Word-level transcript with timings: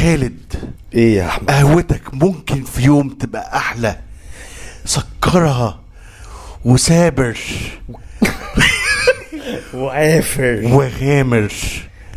خالد 0.00 0.54
إيه 0.94 1.16
يا 1.16 1.26
أحمد؟ 1.26 1.50
قهوتك 1.50 2.14
ممكن 2.14 2.64
في 2.64 2.82
يوم 2.82 3.08
تبقى 3.08 3.56
أحلى. 3.56 3.96
سكرها 4.84 5.80
وسابر. 6.64 7.38
وعافر 9.74 10.60
وغامر. 10.64 11.52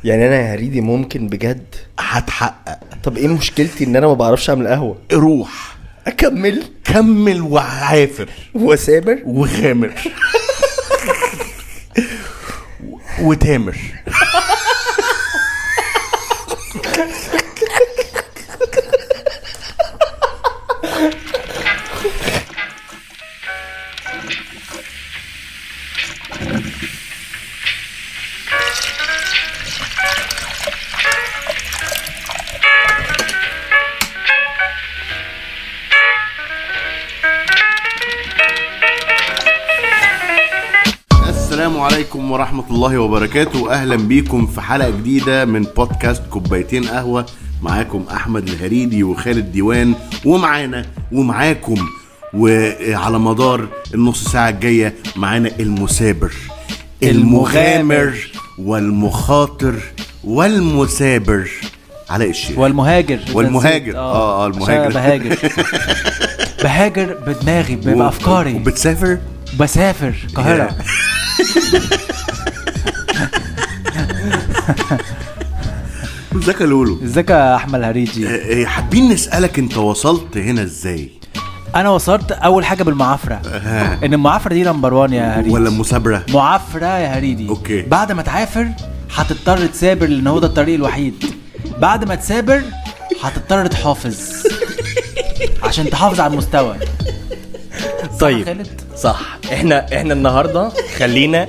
يعني 0.04 0.28
أنا 0.28 0.36
يا 0.36 0.54
هريدي 0.54 0.82
ممكن 0.82 1.28
بجد؟ 1.28 1.76
هتحقق. 2.00 2.80
طب 3.04 3.18
إيه 3.18 3.28
مشكلتي 3.28 3.84
إن 3.84 3.96
أنا 3.96 4.08
ما 4.08 4.14
بعرفش 4.14 4.50
أعمل 4.50 4.68
قهوة؟ 4.68 4.98
روح. 5.14 5.76
أكمل. 6.08 6.64
كمل 6.84 7.42
وعافر. 7.42 8.30
وسابر. 8.54 9.20
وغامر. 9.26 9.94
وتامر. 13.22 13.76
عليكم 41.94 42.32
ورحمة 42.32 42.64
الله 42.72 42.98
وبركاته. 42.98 43.72
أهلا 43.72 43.96
بيكم 43.96 44.48
في 44.48 44.62
حلقة 44.62 44.90
جديدة 44.90 45.46
من 45.46 45.64
بودكاست 45.78 46.24
كوبايتين 46.30 46.84
قهوة. 46.84 47.26
معاكم 47.62 48.06
أحمد 48.14 48.48
الهريدي 48.48 49.04
وخالد 49.04 49.52
ديوان 49.52 49.94
ومعانا 50.26 50.86
ومعاكم 51.12 51.76
وعلى 52.34 53.20
مدار 53.20 53.68
النص 53.94 54.28
ساعة 54.28 54.50
الجاية 54.50 54.94
معانا 55.16 55.52
المثابر 55.60 56.34
المغامر 57.04 58.14
والمخاطر 58.60 59.76
والمثابر 60.24 61.50
علاء 62.10 62.30
الشيخ. 62.30 62.58
والمهاجر. 62.58 63.20
والمهاجر. 63.34 63.96
آه، 63.98 64.44
آه، 64.44 64.48
المهاجر. 64.48 64.94
بهاجر. 64.94 65.38
بهاجر 66.64 67.18
بدماغي 67.28 67.76
بافكاري 67.76 68.54
وبتسافر؟ 68.54 69.18
بسافر. 69.60 70.14
القاهره 70.30 70.76
ازيك 76.36 76.62
يا 76.62 76.66
لولو؟ 76.66 77.00
ازيك 77.04 77.30
يا 77.30 77.56
أحمد 77.56 77.84
هريدي؟ 77.84 78.28
آه، 78.28 78.66
حابين 78.66 79.10
نسألك 79.10 79.60
انت 79.60 79.78
وصلت 79.78 80.38
هنا 80.38 80.62
إزاي؟ 80.64 81.10
أنا 81.76 81.90
وصلت 81.90 82.32
أول 82.32 82.66
حاجة 82.66 82.84
بالمعافرة. 82.84 83.42
إن 84.04 84.14
المعافرة 84.14 84.54
دي 84.54 84.64
number 84.64 84.94
1 84.94 85.12
يا 85.14 85.36
هريدي 85.40 85.50
ولا 85.50 85.70
مثابرة 85.70 86.24
معافرة 86.30 86.86
يا 86.86 87.18
هريدي 87.18 87.50
okay. 87.50 87.82
بعد 87.82 88.12
ما 88.12 88.22
تعافر 88.22 88.68
هتضطر 89.16 89.66
تثابر 89.66 90.08
لأن 90.08 90.28
هو 90.28 90.40
ده 90.40 90.48
الطريق 90.48 90.76
الوحيد. 90.76 91.26
بعد 91.80 92.04
ما 92.08 92.16
تثابر 92.16 92.62
هتضطر 93.22 93.66
تحافظ. 93.68 94.18
عشان 95.64 95.90
تحافظ 95.90 96.20
على 96.20 96.34
المستوى. 96.34 96.76
طيب. 98.20 98.46
خالد؟ 98.46 98.82
صح. 98.96 99.38
إحنا 99.54 99.86
إحنا 99.98 100.14
النهارده 100.14 100.70
خلينا 100.98 101.48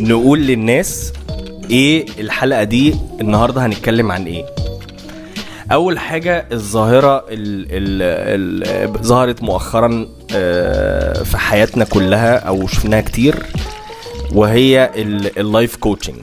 نقول 0.00 0.40
للناس 0.40 1.12
إيه 1.70 2.06
الحلقة 2.20 2.64
دي 2.64 2.94
النهارده 3.20 3.66
هنتكلم 3.66 4.12
عن 4.12 4.26
إيه. 4.26 4.44
أول 5.72 5.98
حاجة 5.98 6.46
الظاهرة 6.52 7.16
ال- 7.28 7.66
ال- 7.70 8.92
ال- 8.92 9.02
ظهرت 9.02 9.42
مؤخرا 9.42 10.08
آه، 10.34 11.22
في 11.22 11.38
حياتنا 11.38 11.84
كلها 11.84 12.36
أو 12.36 12.66
شفناها 12.66 13.00
كتير 13.00 13.46
وهي 14.34 14.90
ال- 14.96 15.38
ال 15.38 15.46
life 15.46 15.76
coaching 15.76 16.16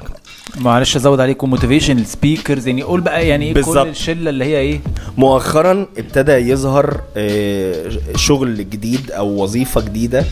معلش 0.60 0.96
أزود 0.96 1.20
عليكم 1.20 1.50
motivation 1.50 2.04
speakers 2.06 2.68
يعني 2.68 2.82
قول 2.84 3.02
بقى 3.02 3.28
يعني 3.28 3.46
إيه. 3.46 3.64
كل 3.64 3.78
الشلة 3.78 4.30
اللي 4.30 4.46
هي 4.46 4.58
إيه؟ 4.58 4.80
مؤخرا 5.18 5.86
ابتدى 5.98 6.32
يظهر 6.32 7.02
آه، 7.18 7.92
شغل 8.16 8.70
جديد 8.70 9.12
أو 9.12 9.44
وظيفة 9.44 9.82
جديدة 9.82 10.26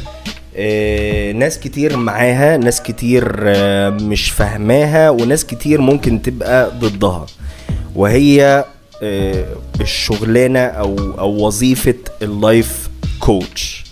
آه، 0.56 1.32
ناس 1.32 1.60
كتير 1.60 1.98
معاها 1.98 2.58
ناس 2.58 2.82
كتير 2.82 3.36
آه، 3.40 3.90
مش 3.90 4.30
فاهماها 4.32 5.10
وناس 5.10 5.46
كتير 5.46 5.82
ممكن 5.82 6.22
تبقى 6.22 6.72
ضدها. 6.80 7.26
وهي 7.96 8.66
الشغلانة 9.82 10.60
أو 10.60 10.96
أو 11.20 11.46
وظيفة 11.46 11.94
ال 12.22 12.35
life 12.35 12.90
coach 13.20 13.84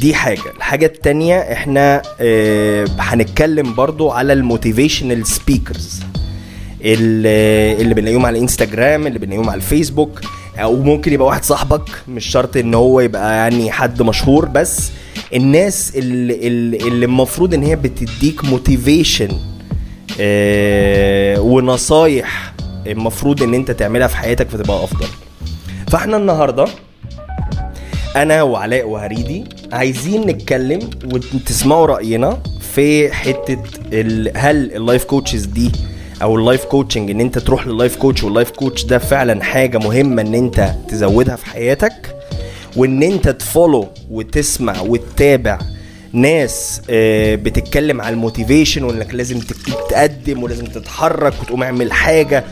دي 0.00 0.14
حاجة. 0.14 0.42
الحاجة 0.56 0.86
التانية 0.86 1.38
إحنا 1.38 2.02
آه، 2.20 2.86
هنتكلم 2.98 3.74
برضو 3.74 4.10
على 4.10 4.32
ال 4.32 4.39
motivational 4.39 5.26
speakers. 5.26 6.00
اللي 6.82 7.94
بنلاقيهم 7.94 8.26
على 8.26 8.36
الانستجرام 8.38 9.06
اللي 9.06 9.18
بنلاقيهم 9.18 9.50
على 9.50 9.56
الفيسبوك. 9.56 10.20
أو 10.58 10.76
ممكن 10.82 11.12
يبقى 11.12 11.26
واحد 11.26 11.44
صاحبك 11.44 11.88
مش 12.08 12.26
شرط 12.26 12.56
إن 12.56 12.74
هو 12.74 13.00
يبقى 13.00 13.36
يعني 13.36 13.70
حد 13.70 14.02
مشهور 14.02 14.44
بس 14.48 14.90
الناس 15.34 15.92
اللي, 15.96 16.46
اللي 16.46 16.76
اللي 16.76 17.04
المفروض 17.06 17.54
إن 17.54 17.62
هي 17.62 17.76
بتديك 17.76 18.44
موتيفيشن 18.44 19.28
ونصايح 21.38 22.52
المفروض 22.86 23.42
إن 23.42 23.54
أنت 23.54 23.70
تعملها 23.70 24.06
في 24.06 24.16
حياتك 24.16 24.48
فتبقى 24.48 24.84
أفضل. 24.84 25.06
فإحنا 25.88 26.16
النهارده 26.16 26.64
أنا 28.16 28.42
وعلاء 28.42 28.88
وهريدي 28.88 29.44
عايزين 29.72 30.20
نتكلم 30.26 30.90
وتسمعوا 31.14 31.86
رأينا 31.86 32.42
في 32.74 33.12
حتة 33.12 33.58
ال... 33.92 34.32
هل 34.36 34.72
ال 34.76 34.82
life 34.82 35.04
coaches 35.04 35.44
دي 35.44 35.72
أو 36.22 36.36
ال 36.36 36.42
life 36.42 36.64
coaching 36.64 37.10
إن 37.10 37.20
أنت 37.20 37.38
تروح 37.38 37.66
لل 37.66 37.76
life 37.76 37.96
coach 37.96 38.22
وال 38.24 38.33
life 38.33 38.50
coach 38.50 38.84
ده 38.84 38.98
فعلا 38.98 39.42
حاجة 39.44 39.78
مهمة 39.78 40.22
إن 40.22 40.34
أنت 40.34 40.74
تزودها 40.88 41.36
في 41.36 41.46
حياتك 41.46 42.16
وإن 42.76 43.02
أنت 43.02 43.28
ت 43.28 43.37
follow 43.37 43.88
وتسمع 44.10 44.80
وتتابع 44.80 45.58
ناس 46.12 46.82
آه، 46.90 47.34
بتتكلم 47.34 48.00
على 48.00 48.12
ال 48.14 48.20
motivation 48.20 48.84
وإنك 48.84 49.14
لازم 49.14 49.40
تقدم 49.90 50.42
ولازم 50.42 50.64
تتحرك 50.66 51.32
وتقوم 51.42 51.62
اعمل 51.62 51.92
حاجة. 51.92 52.44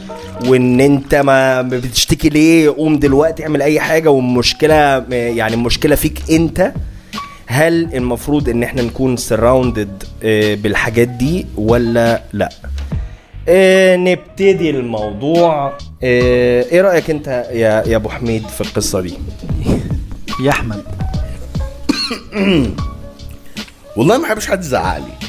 وان 0.47 0.81
انت 0.81 1.15
ما 1.15 1.63
بتشتكي 1.63 2.29
ليه 2.29 2.71
قوم 2.71 2.99
دلوقتي 2.99 3.43
اعمل 3.43 3.63
اي 3.63 3.81
حاجة. 3.81 4.11
والمشكلة 4.11 4.75
يعني 5.11 5.55
المشكلة 5.55 5.95
فيك 5.95 6.19
انت 6.31 6.73
هل 7.47 7.95
المفروض 7.95 8.49
ان 8.49 8.63
إحنا 8.63 8.83
نكون 8.83 9.17
سراوندد 9.17 10.05
بالحاجات 10.63 11.09
دي 11.09 11.47
ولا 11.57 12.23
لا؟ 12.33 12.49
آه، 13.49 13.97
نبتدي 13.97 14.71
الموضوع. 14.71 15.67
آه، 16.03 16.63
إيه 16.63 16.81
رأيك 16.81 17.11
انت 17.11 17.47
يا 17.53 17.83
يا 17.87 17.97
ابو 17.97 18.09
حميد 18.09 18.47
في 18.47 18.61
القصة 18.61 19.01
دي؟ 19.01 19.15
يا 20.45 20.51
احمد. 20.51 20.83
والله 23.97 24.19
ما 24.19 24.23
بحبش 24.23 24.47
حد 24.47 24.61
يزعق 24.65 24.99
لي. 24.99 25.29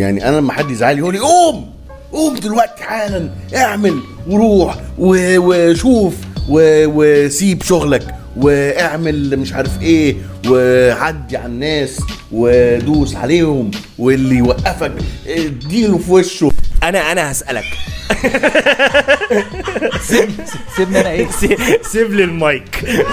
يعني 0.00 0.28
أنا 0.28 0.36
لما 0.36 0.52
حد 0.52 0.70
يزعق 0.70 0.92
لي 0.92 0.98
يقول 0.98 1.14
لي 1.14 1.20
قوم! 1.20 1.70
قوم 2.12 2.36
دلوقتي 2.36 2.82
حالا 2.82 3.30
اعمل 3.56 4.00
وروح 4.28 4.76
وشوف 4.98 6.14
وسيب 6.48 7.62
شغلك 7.62 8.14
واعمل 8.36 9.38
مش 9.38 9.52
عارف 9.52 9.82
إيه 9.82 10.16
وعدي 10.48 11.36
على 11.36 11.46
الناس 11.46 12.00
ودوس 12.32 13.16
عليهم 13.16 13.70
واللي 13.98 14.36
يوقفك 14.36 14.92
اديله 15.26 15.98
في 15.98 16.12
وشه. 16.12 16.50
أنا 16.82 17.12
أنا 17.12 17.30
هسألك. 17.30 17.64
سيبني 20.76 21.00
أنا 21.00 21.10
إيه؟ 21.10 21.28
سيب 21.82 22.12
لي 22.12 22.24
المايك. 22.24 22.84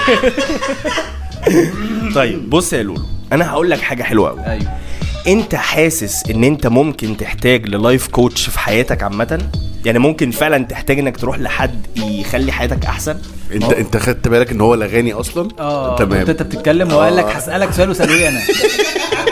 طيب 2.16 2.50
بص 2.50 2.74
يا 2.74 2.84
لولو 2.84 3.02
أنا 3.32 3.50
هقول 3.50 3.70
لك 3.70 3.80
حاجة 3.82 4.04
حلوة 4.04 4.30
قوي 4.30 4.46
أيوه. 4.46 4.78
انت 5.28 5.56
حاسس 5.56 6.30
ان 6.30 6.44
انت 6.44 6.68
ممكن 6.68 7.18
تحتاج 7.18 7.68
ل 7.68 7.76
life 7.76 8.08
coach 8.08 8.50
في 8.50 8.60
حياتك 8.60 9.04
عامة؟ 9.04 9.40
يعني 9.86 10.00
ممكن 10.00 10.32
فعلا 10.32 10.66
تحتاج 10.66 11.00
انك 11.00 11.18
تروح 11.18 11.40
لحد 11.40 11.88
يخلي 11.98 12.52
حياتك 12.52 12.86
أحسن؟ 12.86 13.18
انت 13.54 13.64
انت 13.74 13.98
خدت 13.98 14.28
بالك 14.28 14.52
ان 14.52 14.62
هو 14.62 14.74
لغاني 14.74 15.14
أصلا؟ 15.14 15.48
آه 15.60 15.96
تمام. 15.96 16.30
أنت 16.30 16.42
بتتكلم 16.44 16.94
وقال 16.94 17.16
لك. 17.16 17.26
هسألك 17.26 17.72
سؤال 17.74 17.90
وسالوه 17.90 18.28
أنا. 18.28 18.40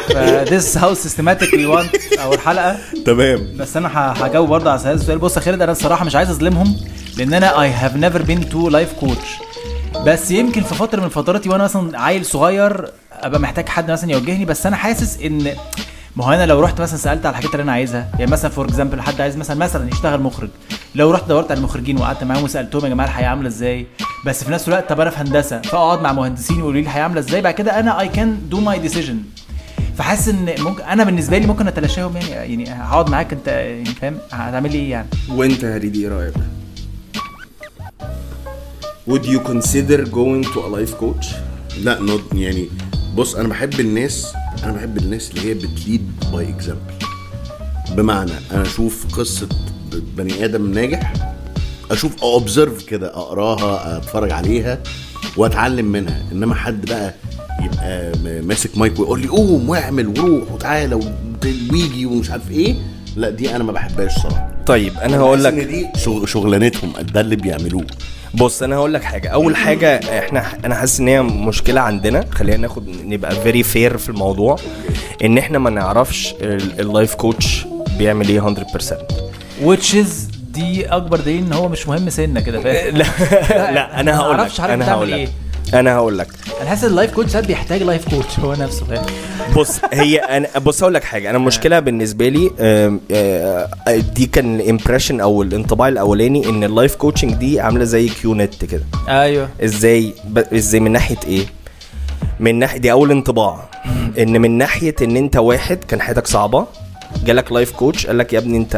ف 0.06 0.18
this 0.50 0.78
how 0.82 0.94
systematic 1.08 1.50
we 1.52 1.66
want 1.76 2.18
our 2.20 2.38
حلقة. 2.38 2.78
تمام. 3.06 3.48
بس 3.58 3.78
أنا 3.78 4.14
هجاوب 4.26 4.50
برضه 4.50 4.72
على 4.72 4.82
هذا 4.82 4.92
السؤال 4.94 5.18
بص 5.18 5.38
يا 5.38 5.42
خالد 5.42 5.62
أنا 5.62 5.72
الصراحة 5.72 6.06
مش 6.06 6.16
عايز 6.16 6.30
أظلمهم 6.30 6.76
لأن 7.18 7.34
أنا 7.34 7.62
I 7.62 7.70
have 7.70 7.96
never 7.96 8.22
been 8.22 8.50
to 8.50 8.70
life 8.70 8.94
coach 8.94 9.28
بس 10.06 10.32
يمكن 10.32 10.62
في 10.64 10.76
فترة 10.76 11.02
من 11.02 11.10
فتراتي 11.10 11.50
وأنا 11.50 11.64
مثلا 11.64 12.02
عيل 12.02 12.26
صغير 12.26 12.86
أبقى 13.26 13.40
محتاج 13.40 13.70
حد 13.70 13.92
مثلا 13.92 14.12
يوجهني 14.12 14.46
بس 14.46 14.66
أنا 14.66 14.76
حاسس 14.76 15.20
إن 15.22 15.44
ما 16.16 16.26
هو 16.26 16.32
أنا 16.34 16.46
لو 16.46 16.60
رحت 16.60 16.82
مثلا 16.82 16.98
سألت 16.98 17.26
على 17.26 17.32
الحاجات 17.34 17.52
اللي 17.52 17.64
أنا 17.64 17.72
عايزها 17.72 18.10
يعني 18.20 18.32
مثلا 18.32 18.52
for 18.52 18.66
example 18.66 19.02
حد 19.02 19.22
عايز 19.22 19.38
مثلا 19.38 19.58
مثلا 19.58 19.90
يشتغل 19.90 20.22
مخرج 20.22 20.50
لو 20.96 21.12
رحت 21.12 21.28
دورت 21.28 21.52
على 21.52 21.58
المخرجين 21.58 21.98
وقعدت 21.98 22.24
معاهم 22.24 22.44
وسألتهم 22.44 22.84
يا 22.84 22.90
جماعة 22.90 23.08
الحياة 23.08 23.28
عاملة 23.28 23.48
إزاي؟ 23.48 23.86
بس 24.26 24.44
في 24.44 24.52
نفس 24.52 24.68
الوقت 24.68 24.90
طب 24.90 25.00
أنا 25.00 25.10
في 25.10 25.18
هندسة 25.18 25.62
فأقعد 25.62 26.02
مع 26.02 26.14
مهندسين 26.14 26.58
يقولوا 26.60 26.74
لي 26.82 26.86
الحياة 26.86 27.04
عاملة 27.04 27.20
إزاي؟ 27.20 27.42
بعد 27.42 27.54
كده 27.54 27.80
أنا 27.80 28.00
I 28.00 28.08
can 28.10 28.40
do 28.50 28.60
my 28.60 28.80
decision 28.80 29.18
فحاسس 29.98 30.28
إن 30.30 30.56
ممكن 30.60 30.84
أنا 30.84 31.04
بالنسبة 31.04 31.38
لي 31.38 31.48
ممكن 31.48 31.68
أتلاشاهم 31.68 32.18
يعني 32.18 32.64
يعني 32.64 32.82
هقعد 32.84 33.10
معاك 33.10 33.34
أنت 33.34 33.48
يعني 33.48 33.86
فاهم؟ 33.86 34.18
هتعمل 34.32 34.72
لي 34.72 34.78
إيه 34.78 34.92
يعني؟ 34.92 35.08
وأنت 35.30 35.64
يا 35.64 35.76
هريدي 35.76 36.04
إيه 36.04 36.10
رأيك؟ 36.10 36.34
Would 39.10 39.26
you 39.26 39.40
consider 39.40 40.00
going 40.06 40.44
to 40.54 40.60
a 40.60 40.70
life 40.78 40.94
coach? 41.02 41.28
لا 41.84 42.00
not 42.02 42.24
يعني 42.34 42.68
بص 43.16 43.36
أنا 43.36 43.48
بحب 43.48 43.80
الناس 43.80 44.28
أنا 44.64 44.72
بحب 44.72 44.98
الناس 44.98 45.32
اللي 45.32 45.50
هي 45.50 45.54
بت 45.54 45.73
lead 45.73 46.12
by 46.34 46.50
example 46.50 46.82
بمعنى 47.92 48.32
أنا 48.52 48.62
أشوف 48.62 49.16
قصة 49.16 49.50
بني 50.18 50.46
آدم 50.46 50.72
ناجح 50.74 51.14
أشوف 51.92 52.24
observe 52.24 52.84
كده 52.86 53.08
أقراها 53.08 53.98
أتفرج 53.98 54.32
عليها 54.32 54.80
وأتعلم 55.38 55.86
منها. 55.86 56.22
إنما 56.32 56.56
حد 56.56 56.86
بقى 56.86 57.14
يبقى 57.62 58.12
ماسك 58.42 58.78
مايك 58.78 59.00
ويقول 59.00 59.22
لي 59.22 59.28
قوم 59.28 59.70
واعمل 59.70 60.08
وروح 60.08 60.52
وتعالى 60.52 60.96
وت- 60.96 61.46
ويجي 61.72 62.06
ومش 62.06 62.32
عارف 62.32 62.52
إيه 62.52 62.76
لا 63.16 63.30
دي 63.30 63.56
أنا 63.56 63.64
ما 63.64 63.72
بحبهاش 63.72 64.14
صراحة. 64.20 64.52
طيب 64.68 64.98
أنا 64.98 65.18
هقول 65.18 65.44
لك 65.44 65.54
دي 65.54 65.88
شغ- 65.98 66.26
شغلانتهم 66.26 66.94
ده 67.14 67.22
اللي 67.22 67.36
بيعملوه. 67.36 67.86
بص 68.38 68.64
أنا 68.64 68.76
هقول 68.76 68.94
لك 68.94 69.04
حاجة. 69.04 69.28
أول 69.28 69.56
حاجة 69.56 70.20
إحنا 70.20 70.46
أنا 70.66 70.76
حاسس 70.76 71.00
إن 71.00 71.08
هي 71.08 71.22
مشكلة 71.22 71.82
عندنا. 71.82 72.26
خلينا 72.32 72.58
ناخد 72.58 72.90
نبقى 73.06 73.32
very 73.36 73.64
fair 73.64 73.98
في 73.98 74.10
الموضوع. 74.10 74.56
إن 75.24 75.38
إحنا 75.38 75.60
ما 75.60 75.70
نعرفش 75.70 76.34
ال- 76.42 76.80
ال 76.80 76.87
life 76.87 77.16
coach 77.16 77.66
بيعمل 77.98 78.30
إيه 78.30 78.40
100% 78.40 78.94
which 79.66 79.94
is 79.94 80.08
دي 80.54 80.86
أكبر 80.86 81.20
دليل 81.20 81.46
إن 81.46 81.54
هو 81.54 81.68
مش 81.68 81.88
مهم 81.88 82.10
سنة 82.10 82.40
كده 82.42 82.60
فاهم؟ 82.62 82.96
لا 82.98 83.04
لا 83.72 84.00
أنا 84.00 84.18
هقول 84.20 84.38
لك 84.38 84.60
أنا 84.60 84.92
هقول 84.92 85.14
إيه. 85.14 85.26
لك. 85.26 85.32
أنا 85.74 85.96
هقول 85.96 86.18
لك. 86.18 86.28
أنا 86.62 86.70
حاسس 86.70 86.84
ال 86.86 86.91
life 86.91 87.12
coach 87.14 87.32
ساعات 87.32 87.46
بيحتاج 87.48 87.84
life 87.84 88.10
coach 88.10 88.40
هو 88.40 88.54
نفسه 88.54 88.86
فاهم؟ 88.86 89.06
بص 89.56 89.80
هي 89.94 90.18
أنا 90.18 90.48
بص 90.66 90.82
أقول 90.82 90.94
لك 90.94 91.04
حاجة. 91.04 91.30
أنا 91.30 91.38
المشكلة 91.38 91.80
بالنسبة 91.80 92.28
لي 92.30 92.52
آم، 92.60 93.00
آه، 93.12 93.70
دي 94.16 94.26
كان 94.26 94.56
ال 94.60 94.65
impression 94.65 95.20
أو 95.22 95.42
الانطباع 95.42 95.88
الأولاني 95.88 96.50
إن 96.50 96.64
ال 96.64 96.70
life 96.70 96.96
coaching 96.96 97.34
دي 97.34 97.60
عاملة 97.60 97.84
زي 97.84 98.08
QNET 98.10 98.66
كده. 98.66 98.84
أيوه. 99.10 99.50
إزاي. 99.64 100.14
إزاي 100.38 100.80
من 100.80 100.92
ناحية 100.92 101.18
إيه؟ 101.28 101.46
من 102.40 102.60
ناحية 102.60 102.78
دي 102.80 102.92
أول 102.92 103.12
انطباع. 103.12 103.70
إن 104.20 104.42
من 104.42 104.52
ناحية 104.58 104.96
إن 105.02 105.18
أنت 105.18 105.38
واحد 105.38 105.78
كان 105.88 106.02
حياتك 106.02 106.28
صعبة 106.28 106.66
جالك 107.26 107.52
life 107.52 107.72
coach 107.72 108.08
قال 108.08 108.18
لك 108.18 108.34
يا 108.34 108.40
ابني 108.40 108.58
انت 108.58 108.76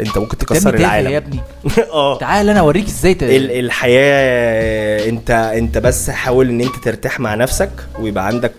انت 0.00 0.18
ممكن 0.18 0.38
تكسر 0.38 0.74
العالم 0.74 1.10
يا 1.10 1.18
ابني. 1.18 1.40
آه. 1.92 2.18
تعال 2.18 2.48
أنا 2.48 2.60
اوريك 2.60 2.86
إزاي 2.86 3.14
ت... 3.14 3.22
ال- 3.22 3.50
الحياة 3.50 5.08
انت 5.08 5.30
انت 5.30 5.78
بس 5.78 6.10
حاول 6.10 6.48
ان 6.48 6.60
انت 6.60 6.76
ترتاح 6.84 7.20
مع 7.20 7.34
نفسك 7.34 7.70
ويبقى 8.00 8.26
عندك 8.26 8.52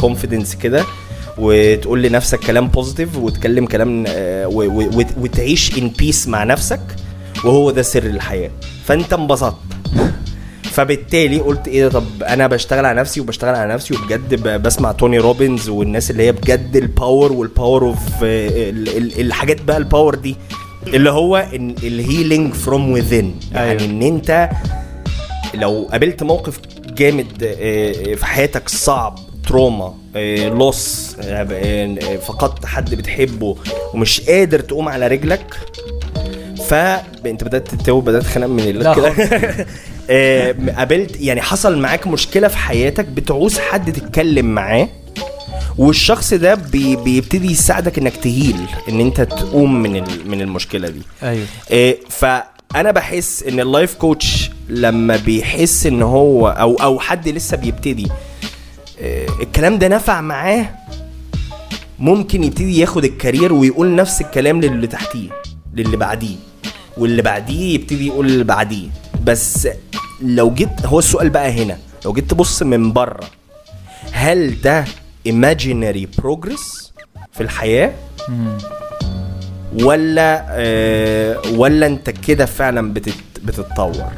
confidence 0.00 0.54
كده 0.54 0.84
وتقول 1.38 2.02
لنفسك 2.02 2.38
كلام 2.38 2.68
بوزيتيف 2.68 3.16
وتكلم 3.16 3.66
كلام 3.66 4.04
آه، 4.08 4.46
و- 4.48 4.52
و- 4.62 4.90
وت- 4.98 5.14
وتعيش 5.20 5.78
ان 5.78 5.88
بيس 5.88 6.28
مع 6.28 6.44
نفسك 6.44 6.80
وهو 7.44 7.70
ده 7.70 7.82
سر 7.82 8.02
الحياة. 8.02 8.50
فانت 8.84 9.12
انبسطت. 9.12 9.56
فبالتالي 10.72 11.38
قلت 11.38 11.68
إيه 11.68 11.82
ده؟ 11.82 11.88
طب 11.88 12.22
أنا 12.22 12.46
بشتغل 12.46 12.84
على 12.86 13.00
نفسي 13.00 13.20
وبشتغل 13.20 13.54
على 13.54 13.74
نفسي 13.74 13.94
وبجد 13.94 14.34
بسمع 14.62 14.92
توني 14.92 15.18
روبنز 15.18 15.68
والناس 15.68 16.10
اللي 16.10 16.22
هي 16.22 16.32
بجد 16.32 16.76
الباور 16.76 17.32
والباور 17.32 17.84
اوف 17.84 17.98
الحاجات 18.22 19.62
بقى 19.62 19.76
الباور 19.76 20.14
دي 20.14 20.36
اللي 20.86 21.10
هو 21.10 21.46
الهيلينج 21.82 22.54
فروم 22.54 22.92
وذين 22.92 23.34
يعني 23.52 23.70
أيوة. 23.70 23.84
إن 23.84 24.02
أنت 24.02 24.48
لو 25.54 25.88
قابلت 25.90 26.22
موقف 26.22 26.60
جامد 26.86 27.42
آه، 27.42 28.14
في 28.14 28.26
حياتك 28.26 28.68
صعب 28.68 29.18
trauma 29.48 29.94
loss 30.48 31.16
فقدت 32.26 32.66
حد 32.66 32.94
بتحبه 32.94 33.56
ومش 33.94 34.20
قادر 34.20 34.60
تقوم 34.60 34.88
على 34.88 35.06
رجلك 35.08 35.54
فانت 36.68 37.44
بدأت 37.44 37.68
تتوب 37.74 38.04
بدأت 38.04 38.22
تخنق 38.22 38.46
من 38.46 38.62
لا 38.64 38.92
ال- 38.92 39.14
كده 39.14 39.66
آه، 40.10 40.54
قابلت 40.76 41.20
يعني 41.20 41.42
حصل 41.42 41.78
معاك 41.78 42.06
مشكلة 42.06 42.48
في 42.48 42.56
حياتك 42.56 43.04
بتعوز 43.04 43.58
حد 43.58 43.92
تتكلم 43.92 44.46
معاه 44.46 44.88
والشخص 45.78 46.34
ده 46.34 46.54
بي 46.54 46.96
بيبتدي 46.96 47.50
يساعدك 47.52 47.98
إنك 47.98 48.16
ت 48.16 48.24
heal 48.24 48.56
إن 48.88 49.00
أنت 49.00 49.20
تقوم 49.20 49.82
من 49.82 50.04
من 50.28 50.40
المشكلة 50.40 50.88
دي. 50.88 51.02
أيوه. 51.22 51.46
إيه، 51.70 51.98
فأنا 52.08 52.90
بحس 52.90 53.42
إن 53.42 53.60
ال 53.60 53.67
life 53.67 53.94
coach 53.94 54.50
لما 54.68 55.16
بيحس 55.16 55.86
إن 55.86 56.02
هو 56.02 56.48
أو 56.48 56.74
أو 56.74 56.98
حد 56.98 57.28
لسه 57.28 57.56
بيبتدي 57.56 58.06
إيه، 59.00 59.26
الكلام 59.42 59.78
ده 59.78 59.88
نفع 59.88 60.20
معاه 60.20 60.66
ممكن 61.98 62.44
يبتدي 62.44 62.80
ياخد 62.80 63.04
الكارير 63.04 63.52
ويقول 63.52 63.94
نفس 63.94 64.20
الكلام 64.20 64.60
للي 64.60 64.86
تحتيه 64.86 65.28
للي 65.74 65.96
بعديه 65.96 66.36
واللي 66.96 67.22
بعديه 67.22 67.74
يبتدي 67.74 68.06
يقول 68.06 68.26
اللي 68.26 68.44
بعديه. 68.44 68.88
بس 69.24 69.68
لو 70.22 70.54
جيت 70.54 70.86
هو 70.86 70.98
السؤال 70.98 71.30
بقى 71.30 71.62
هنا. 71.62 71.78
لو 72.04 72.12
جيت 72.12 72.30
تبص 72.30 72.62
من 72.62 72.92
بره 72.92 73.24
هل 74.12 74.60
ده 74.60 74.84
imaginary 75.28 76.06
progress 76.22 76.90
في 77.32 77.40
الحياة؟ 77.40 77.92
ولا 79.82 80.46
آه 80.50 81.38
ولا 81.56 81.86
انت 81.86 82.10
كده 82.10 82.46
فعلا 82.46 82.92
بتت 82.92 83.14
بتتطور؟ 83.44 84.12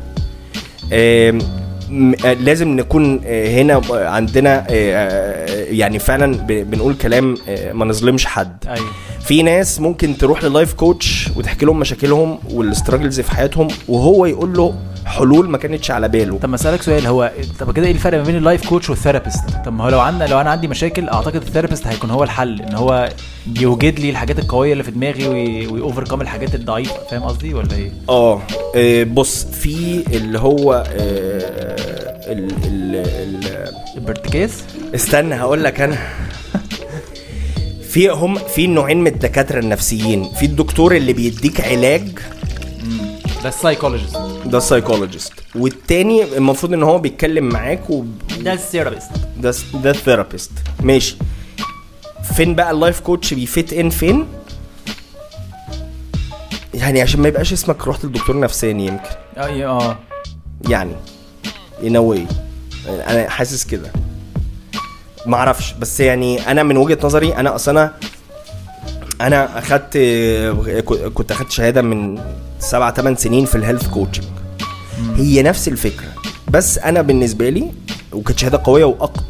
لازم 2.23 2.69
نكون 2.69 3.21
آه، 3.27 3.49
هنا 3.49 3.81
عندنا 3.91 4.59
آه، 4.59 4.65
آه، 4.71 5.65
يعني 5.65 5.99
فعلا 5.99 6.37
بنقول 6.47 6.95
كلام 6.95 7.37
آه، 7.49 7.73
ما 7.73 7.85
نظلمش 7.85 8.27
حد. 8.27 8.65
أيوه. 8.69 8.87
في 9.21 9.43
ناس 9.43 9.81
ممكن 9.81 10.17
تروح 10.17 10.45
لل 10.45 10.55
life 10.55 10.75
coach 10.75 11.29
وتحكي 11.37 11.67
لهم 11.67 11.79
مشاكلهم 11.79 12.39
وال 12.51 12.63
struggles 12.63 13.21
في 13.21 13.31
حياتهم 13.31 13.69
وهو 13.89 14.27
يقول 14.27 14.53
له 14.53 14.75
حلول 15.11 15.51
ما 15.51 15.59
كانتش 15.59 15.91
على 15.91 16.09
باله. 16.09 16.39
طب 16.39 16.49
ما 16.49 16.55
أسألك 16.55 16.83
سؤال 16.83 17.07
هو 17.07 17.33
طب 17.61 17.73
كده 17.77 17.87
إيه 17.87 17.93
الفرق 17.93 18.19
ما 18.19 18.25
بين 18.25 18.37
ال 18.37 18.43
life 18.43 18.69
coach 18.69 18.91
وال 18.91 19.00
therapist؟ 19.00 19.45
طب 19.65 19.73
ما 19.73 19.85
هو 19.85 19.89
لو 19.89 20.01
عندنا 20.01 20.29
لو 20.29 20.41
أنا 20.41 20.51
عندي 20.51 20.69
مشاكل 20.69 21.09
أعتقد 21.09 21.37
ال 21.37 21.42
therapist 21.42 21.87
هيكون 21.87 22.11
هو 22.11 22.23
الحل 22.25 22.63
إن 22.63 22.75
هو 22.75 23.09
يوجد 23.61 23.99
لي 24.01 24.11
الحاجات 24.11 24.39
القوية 24.39 24.73
اللي 24.73 24.85
في 24.85 24.91
دماغي 24.91 25.29
ويوفركم 25.67 26.21
الحاجات 26.21 26.55
الضعيفة. 26.55 26.95
فاهم 27.11 27.23
قصدي 27.23 27.55
ولا 27.55 27.75
إيه؟ 27.75 27.93
آه 28.09 28.43
آه، 28.77 29.03
بص 29.05 29.45
في 29.45 30.05
اللي 30.17 30.39
هو 30.39 30.73
آه، 30.73 32.33
ال 32.33 32.51
ال 32.65 32.97
ال 32.97 33.71
البرتكاز 33.97 34.53
استنى 34.95 35.35
هقول 35.35 35.65
لك 35.65 35.81
أنا. 35.81 35.97
في 37.91 38.09
هم 38.09 38.35
في 38.35 38.67
نوعين 38.67 39.01
من 39.01 39.07
الدكاترة 39.07 39.59
النفسيين. 39.61 40.29
في 40.33 40.47
الدكتور 40.47 40.97
اللي 40.97 41.13
بيديك 41.13 41.61
علاج 41.61 42.09
ده 43.43 43.49
السايكولوجيست 43.49 44.17
ده 44.47 44.59
السايكولوجيست 44.59 45.33
والتاني 45.55 46.37
المفروض 46.37 46.73
إن 46.73 46.83
هو 46.83 46.99
بيتكلم 46.99 47.45
معاك 47.49 47.91
و 47.91 48.05
ده 48.41 48.53
ال 48.53 48.59
therapist 48.59 49.11
ده 49.37 49.55
ده 49.75 49.91
ال 49.91 49.97
therapist 49.97 50.51
ماشي. 50.83 51.17
فين 52.37 52.55
بقى 52.55 52.71
ال 52.71 52.77
life 52.77 53.01
coach 53.01 53.35
بي 53.35 53.50
fit 53.50 53.73
in 53.73 53.91
فين؟ 53.91 54.27
يعني 56.75 57.03
عشان 57.03 57.21
ما 57.21 57.29
يبقاش 57.29 57.53
اسمك 57.53 57.89
رحت 57.89 58.05
لدكتور 58.05 58.41
نفساني 58.41 58.87
يمكن. 58.87 59.11
آه 59.37 59.65
آه. 59.67 59.99
يعني 60.69 60.93
in 61.83 61.93
a 61.93 62.15
way. 62.15 62.35
أنا 62.89 63.29
حاسس 63.29 63.65
كده. 63.65 63.91
ما 65.27 65.37
أعرفش. 65.37 65.73
بس 65.73 66.01
يعني 66.01 66.51
أنا 66.51 66.63
من 66.63 66.77
وجهة 66.77 66.99
نظري 67.05 67.35
أنا 67.37 67.55
أصل 67.55 67.71
أنا 67.71 67.95
أنا 69.21 69.59
أخدت 69.59 69.97
كنت 71.15 71.33
أخدت 71.33 71.51
شهادة 71.51 71.83
من 71.83 72.21
سبع 72.61 72.91
ثمان 72.91 73.17
سنين 73.17 73.45
في 73.45 73.55
ال 73.55 73.59
health 73.59 73.87
coaching 73.89 74.25
هي 75.17 75.43
نفس 75.43 75.69
الفكرة 75.69 76.09
بس 76.51 76.79
أنا 76.79 77.03
بالنسبة 77.03 77.49
لي 77.49 77.71
وكانت 78.13 78.39
شهادة 78.39 78.61
قوية 78.65 78.85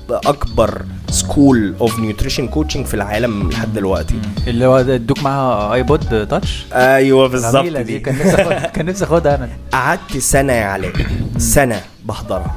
واكبر 0.08 0.82
school 1.10 1.74
of 1.80 1.98
nutrition 1.98 2.48
coaching 2.48 2.86
في 2.86 2.94
العالم 2.94 3.50
لحد 3.50 3.74
دلوقتي. 3.74 4.14
اللي 4.46 4.66
هو 4.66 4.76
ادوك 4.76 5.22
معاها 5.22 5.74
ايبود 5.74 6.26
تاتش 6.28 6.66
أيوه 6.72 7.28
بالظبط 7.28 7.66
دي. 7.66 7.82
دي. 7.82 7.98
كان 7.98 8.14
نفسي 8.18 8.36
أخد- 8.36 8.66
كان 8.66 8.86
نفسي 8.86 9.04
أخدها 9.04 9.34
أنا. 9.34 9.48
قعدت 9.72 10.16
سنة 10.18 10.52
يا 10.52 10.64
علاء 10.64 10.92
سنة 11.38 11.80
بحضرها. 12.04 12.56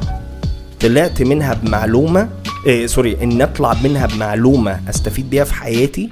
طلعت 0.82 1.22
منها 1.22 1.54
بمعلومة 1.54 2.30
إيه 2.66 2.88
سوري 2.88 3.24
إن 3.24 3.42
أطلع 3.42 3.74
منها 3.84 4.06
بمعلومة 4.06 4.80
أستفيد 4.90 5.30
بيها 5.30 5.44
في 5.44 5.54
حياتي 5.54 6.10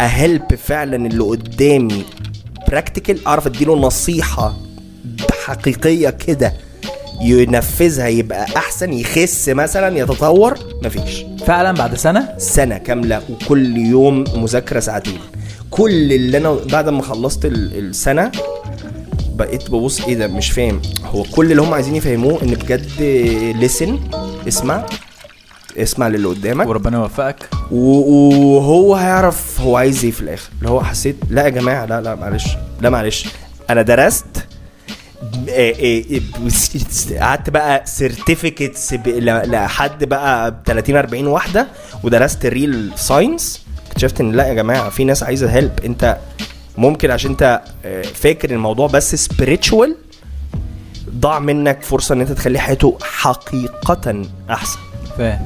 اهلب 0.00 0.54
فعلا 0.54 0.96
اللي 0.96 1.22
قدامي 1.24 2.04
براكتيكال 2.70 3.26
أعرف 3.26 3.46
أديله 3.46 3.76
نصيحة 3.76 4.56
حقيقية 5.44 6.10
كده 6.10 6.52
ينفذها 7.22 8.08
يبقى 8.08 8.44
أحسن 8.56 8.92
يخس 8.92 9.48
مثلا 9.48 9.98
يتطور؟ 9.98 10.58
مفيش. 10.84 11.24
فعلا 11.46 11.72
بعد 11.72 11.94
سنة؟ 11.94 12.28
سنة 12.38 12.78
كاملة 12.78 13.22
وكل 13.30 13.76
يوم 13.76 14.24
مذاكرة 14.34 14.80
ساعتين. 14.80 15.18
كل 15.70 16.12
اللي 16.12 16.38
أنا 16.38 16.52
بعد 16.72 16.88
ما 16.88 17.02
خلصت 17.02 17.44
ال- 17.44 17.78
السنة 17.78 18.30
بقيت 19.34 19.70
ببص 19.70 20.00
إيه 20.00 20.14
ده 20.14 20.26
مش 20.26 20.50
فاهم. 20.50 20.82
هو 21.04 21.22
كل 21.22 21.50
اللي 21.50 21.62
هم 21.62 21.74
عايزين 21.74 21.96
يفهموه 21.96 22.42
إن 22.42 22.54
بجد 22.54 23.02
لسن 23.60 23.98
اسمع. 24.48 24.86
اسمع 25.78 26.08
للي 26.08 26.28
قدامك. 26.28 26.66
وربنا 26.68 26.98
يوفقك. 26.98 27.48
وهو 27.70 28.94
هيعرف 28.94 29.60
هو 29.60 29.76
عايز 29.76 30.04
إيه 30.04 30.10
في 30.10 30.20
الآخر. 30.20 30.48
اللي 30.58 30.70
هو 30.70 30.82
حسيت 30.82 31.16
لا 31.30 31.44
يا 31.44 31.48
جماعة 31.48 31.84
لا 31.86 32.00
لا 32.00 32.14
معلش 32.14 32.48
لا 32.80 32.90
معلش. 32.90 33.26
أنا 33.70 33.82
درست 33.82 34.24
إيه 35.48 36.20
بس- 36.46 37.12
قعدت 37.12 37.50
بقى 37.50 37.82
certificates 37.86 38.94
لحد 38.94 40.04
بقى 40.04 40.50
ب 40.50 40.54
30 40.66 40.96
40 40.96 41.26
واحدة 41.26 41.66
ودرست 42.02 42.46
real 42.46 42.92
science 42.96 43.62
اكتشفت 43.90 44.20
إن 44.20 44.32
لا 44.32 44.46
يا 44.46 44.54
جماعة 44.54 44.90
في 44.90 45.04
ناس 45.04 45.22
عايزة 45.22 45.50
help 45.50 45.80
أنت 45.84 46.16
ممكن 46.78 47.10
عشان 47.10 47.30
أنت 47.30 47.60
آه، 47.84 48.02
فاكر 48.02 48.50
الموضوع 48.50 48.86
بس 48.86 49.28
spiritual 49.28 49.88
ضاع 51.10 51.38
منك 51.38 51.82
فرصة 51.82 52.12
إن 52.14 52.20
أنت 52.20 52.32
تخلي 52.32 52.58
حياته 52.58 52.98
حقيقة 53.02 54.24
أحسن. 54.50 54.78
فاهم 55.18 55.44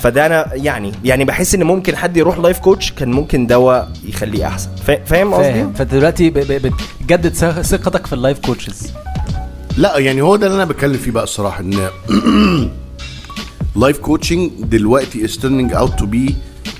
فده 0.00 0.26
أنا 0.26 0.54
يعني 0.54 0.92
يعني 1.04 1.24
بحس 1.24 1.54
إن 1.54 1.62
ممكن 1.62 1.96
حد 1.96 2.16
يروح 2.16 2.38
life 2.38 2.58
coach 2.58 2.92
كان 2.92 3.10
ممكن 3.10 3.46
دواء 3.46 3.90
يخليه 4.04 4.46
أحسن. 4.46 4.68
فا- 4.86 5.04
فاهم 5.04 5.34
قصدي؟ 5.34 5.52
فاهم 5.52 5.72
فانت 5.72 5.94
دلوقتي 5.94 6.30
ب- 6.30 6.38
ب- 6.38 6.72
بتجدد 7.00 7.34
ثق- 7.34 7.60
ثقتك 7.62 8.06
في 8.06 8.12
ال 8.12 8.17
life 8.17 8.38
coaches 8.38 8.92
لا 9.76 9.98
يعني 9.98 10.20
هو 10.22 10.36
ده 10.36 10.46
اللي 10.46 10.56
أنا 10.56 10.64
بتكلم 10.64 10.92
فيه 10.98 11.10
بقى 11.10 11.24
الصراحة 11.24 11.60
إن 11.60 11.88
life 13.76 13.98
coaching 13.98 14.50
دلوقتي 14.60 15.28
is 15.28 15.30
turning 15.30 15.74
out 15.74 16.00
to 16.00 16.04
be 16.04 16.32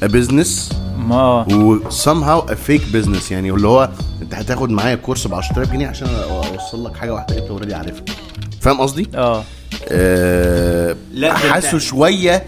a 0.04 0.09
business 0.09 0.75
ما. 0.99 1.47
و 1.54 1.78
somehow 1.90 2.49
a 2.50 2.54
fake 2.68 2.95
business. 2.95 3.30
يعني 3.33 3.50
اللي 3.50 3.68
هو 3.68 3.90
أنت 4.23 4.35
هتاخد 4.35 4.71
معايا 4.71 4.95
كورس 4.95 5.26
ب 5.26 5.35
10000 5.35 5.73
جنيه 5.73 5.87
عشان 5.88 6.09
أوصل 6.09 6.85
لك 6.85 6.97
حاجة 6.97 7.14
واحدة 7.14 7.38
أنت 7.38 7.50
already 7.50 7.75
عارفها. 7.75 8.04
فاهم 8.61 8.80
قصدي؟ 8.80 9.09
آه. 9.14 9.42
ده 11.12 11.35
حاسه 11.35 11.78
شوية 11.78 12.45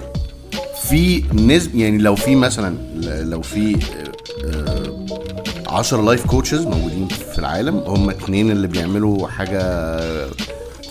في 0.88 1.24
نسب 1.32 1.74
يعني 1.74 1.98
لو 1.98 2.14
في 2.14 2.36
مثلا 2.36 2.76
لو 3.04 3.42
في 3.42 3.76
10 5.66 6.02
life 6.02 6.26
coaches 6.26 6.60
موجودين 6.66 7.08
في 7.32 7.38
العالم 7.38 7.78
هم 7.78 8.10
اتنين 8.10 8.50
اللي 8.50 8.66
بيعملوا 8.66 9.28
حاجة 9.28 9.60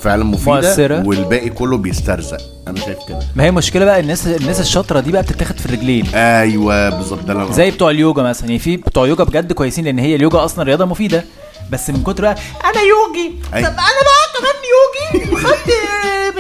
فعلا 0.02 0.24
مفيدة 0.24 0.52
مؤثرة. 0.52 1.08
والباقي 1.08 1.50
كله 1.50 1.78
بيسترزق. 1.78 2.38
أنا 2.68 2.80
شايف 2.80 2.98
كده. 3.08 3.20
ما 3.36 3.44
هي 3.44 3.52
مشكلة 3.52 3.86
بقى 3.86 4.00
الناس 4.00 4.28
الناس 4.28 4.60
الشاطرة 4.60 5.00
دي 5.00 5.12
بقى 5.12 5.22
بتتاخد 5.22 5.60
في 5.60 5.66
الرجلين. 5.66 6.06
أيوه 6.16 6.90
بالظبط. 6.90 7.24
ده 7.24 7.34
اللي 7.34 7.54
زي 7.54 7.72
بتوع 7.72 7.90
اليوجا 7.90 8.24
مثلا. 8.24 8.46
يعني 8.48 8.60
في 8.60 8.78
بتوع 8.78 9.08
يوجا 9.08 9.24
بجد 9.24 9.54
كويسين 9.54 9.86
لأن 9.86 10.00
هي 10.00 10.16
اليوجا 10.16 10.46
أصلا 10.46 10.64
رياضة 10.64 10.86
مفيدة. 10.86 11.26
بس 11.72 11.90
من 11.90 12.04
كتر 12.04 12.24
بقى 12.24 12.36
أنا 12.66 12.82
يوجي. 12.82 13.36
أي. 13.54 13.62
طب 13.64 13.70
أنا 13.70 14.02
بقى 14.08 14.28
كمان 14.40 14.56
يوجي. 14.74 15.34
وخدت 15.34 15.70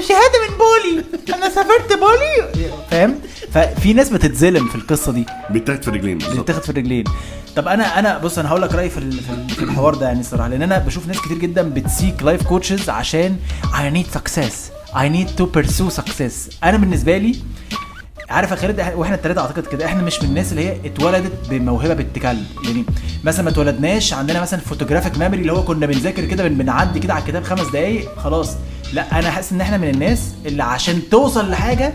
شهادة 0.01 0.38
من 0.50 0.58
بالي. 0.58 1.06
أنا 1.38 1.50
سافرت 1.50 1.94
بالي. 2.00 2.70
فاهم؟ 2.92 3.16
ففي 3.54 3.94
ناس 3.94 4.10
بتتظلم 4.10 4.68
في 4.68 4.75
القصة 4.75 5.12
دي. 5.12 5.25
بيتاخد 5.50 5.82
في 5.82 5.88
الرجلين 5.88 6.18
بالظبط. 6.18 6.39
بتاخد 6.39 6.62
في 6.63 6.70
الرجلين. 6.70 7.04
طب 7.56 7.68
أنا 7.68 8.00
أنا 8.00 8.18
بص 8.18 8.38
أنا 8.39 8.50
هقول 8.50 8.62
لك 8.62 8.74
رأيي 8.74 8.89
في 8.89 9.00
في 9.12 9.30
ال- 9.30 9.50
في 9.50 9.63
الحوار 9.63 9.96
ده 9.96 10.06
يعني 10.08 10.20
الصراحة. 10.20 10.48
لأن 10.50 10.62
أنا 10.62 10.77
بشوف 10.77 11.08
ناس 11.08 11.22
كتير 11.22 11.38
جدا 11.38 11.62
بت 11.62 11.82
seek 11.82 12.24
life 12.24 12.44
coaches 12.44 12.89
عشان 12.89 13.36
I 13.63 13.94
need 13.98 14.18
success. 14.18 14.54
I 14.94 15.10
need 15.10 15.30
to 15.42 15.46
pursue 15.58 15.92
success. 16.01 16.34
أنا 16.63 16.77
بالنسبة 16.77 17.18
لي 17.18 17.36
عارف 18.29 18.53
إح- 18.53 18.96
وإحنا 18.96 19.15
الثلاثه 19.15 19.41
أعتقد 19.41 19.65
كده 19.67 19.86
إحنا 19.86 20.01
مش 20.01 20.22
من 20.24 20.29
الناس 20.29 20.51
اللي 20.51 20.65
هي 20.67 20.75
اتولدت 20.86 21.50
بموهبة 21.50 21.93
بالتكلم. 21.93 22.46
يعني 22.65 22.86
مثلا 23.24 23.43
ما 23.46 23.50
اتولدناش 23.50 24.13
عندنا 24.13 24.41
مثلا 24.41 24.60
photographic 24.60 25.18
memory 25.18 25.42
اللي 25.41 25.51
هو 25.51 25.63
كنا 25.63 25.86
بنذاكر 25.86 26.25
كده 26.25 26.48
بن- 26.48 26.57
بنعدي 26.57 27.00
كده 27.00 27.13
على 27.13 27.22
الكتاب 27.24 27.43
خمس 27.43 27.67
دقايق 27.74 28.19
خلاص. 28.19 28.55
لا 28.93 29.19
أنا 29.19 29.31
حاسس 29.31 29.51
إن 29.53 29.62
إحنا 29.62 29.77
من 29.77 29.89
الناس 29.89 30.34
اللي 30.46 30.63
عشان 30.63 31.01
توصل 31.12 31.50
لحاجة 31.50 31.93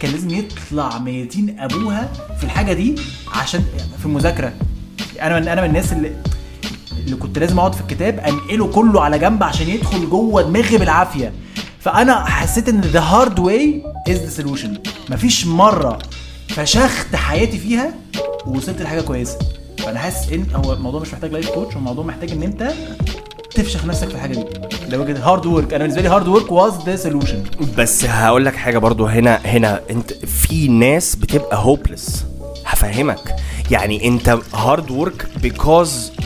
كان 0.00 0.10
لازم 0.12 0.30
يطلع 0.30 0.98
ميتين 0.98 1.60
أبوها 1.60 2.12
في 2.38 2.44
الحاجة 2.44 2.72
دي 2.72 2.94
عشان 3.34 3.64
في 3.98 4.06
المذاكره 4.06 4.52
أنا 5.22 5.40
من 5.40 5.48
أنا 5.48 5.60
من 5.60 5.68
الناس 5.68 5.92
اللي 5.92 6.12
اللي 7.04 7.16
كنت 7.16 7.38
لازم 7.38 7.58
أقعد 7.58 7.74
في 7.74 7.80
الكتاب 7.80 8.18
أنقله 8.18 8.66
كله 8.66 9.02
على 9.02 9.18
جنب 9.18 9.42
عشان 9.42 9.68
يدخل 9.68 10.10
جوه 10.10 10.42
دماغي 10.42 10.78
بالعافية. 10.78 11.32
فأنا 11.82 12.24
حسيت 12.24 12.68
إن 12.68 12.80
the 12.80 13.00
hard 13.00 13.38
way 13.38 13.82
is 14.08 14.16
the 14.16 14.30
solution 14.30 14.78
مفيش 15.10 15.46
مرة 15.46 15.98
فشخت 16.48 17.16
حياتي 17.16 17.58
فيها 17.58 17.94
ووصلت 18.46 18.82
لحاجة 18.82 19.00
كويسة. 19.00 19.38
فأنا 19.78 19.98
حاسس 19.98 20.32
إن 20.32 20.46
هو 20.54 20.72
الموضوع 20.72 21.00
مش 21.00 21.12
محتاج 21.12 21.32
life 21.32 21.50
coach 21.50 21.72
هو 21.72 21.78
الموضوع 21.78 22.04
محتاج 22.04 22.30
إن 22.30 22.42
أنت 22.42 22.72
تفشخ 23.54 23.84
نفسك 23.84 24.08
في 24.08 24.14
الحاجة 24.14 24.34
دي. 24.34 24.44
ده 24.90 25.00
وجهه 25.00 25.30
hard 25.32 25.46
work 25.46 25.74
أنا 25.74 25.82
بالنسبة 25.84 26.02
لي 26.02 26.08
hard 26.08 26.28
work 26.28 26.52
was 26.52 26.72
the 26.86 26.96
solution 26.96 27.42
بس 27.78 28.04
هقول 28.04 28.44
لك 28.44 28.56
حاجة 28.56 28.78
برضو 28.78 29.06
هنا 29.06 29.36
هنا 29.44 29.80
أنت 29.90 30.12
في 30.12 30.68
ناس 30.68 31.16
بتبقى 31.16 31.56
hopeless 31.64 32.24
هفهمك. 32.66 33.36
يعني 33.70 34.08
أنت 34.08 34.38
hard 34.54 34.90
work 34.90 35.26
because 35.42 36.21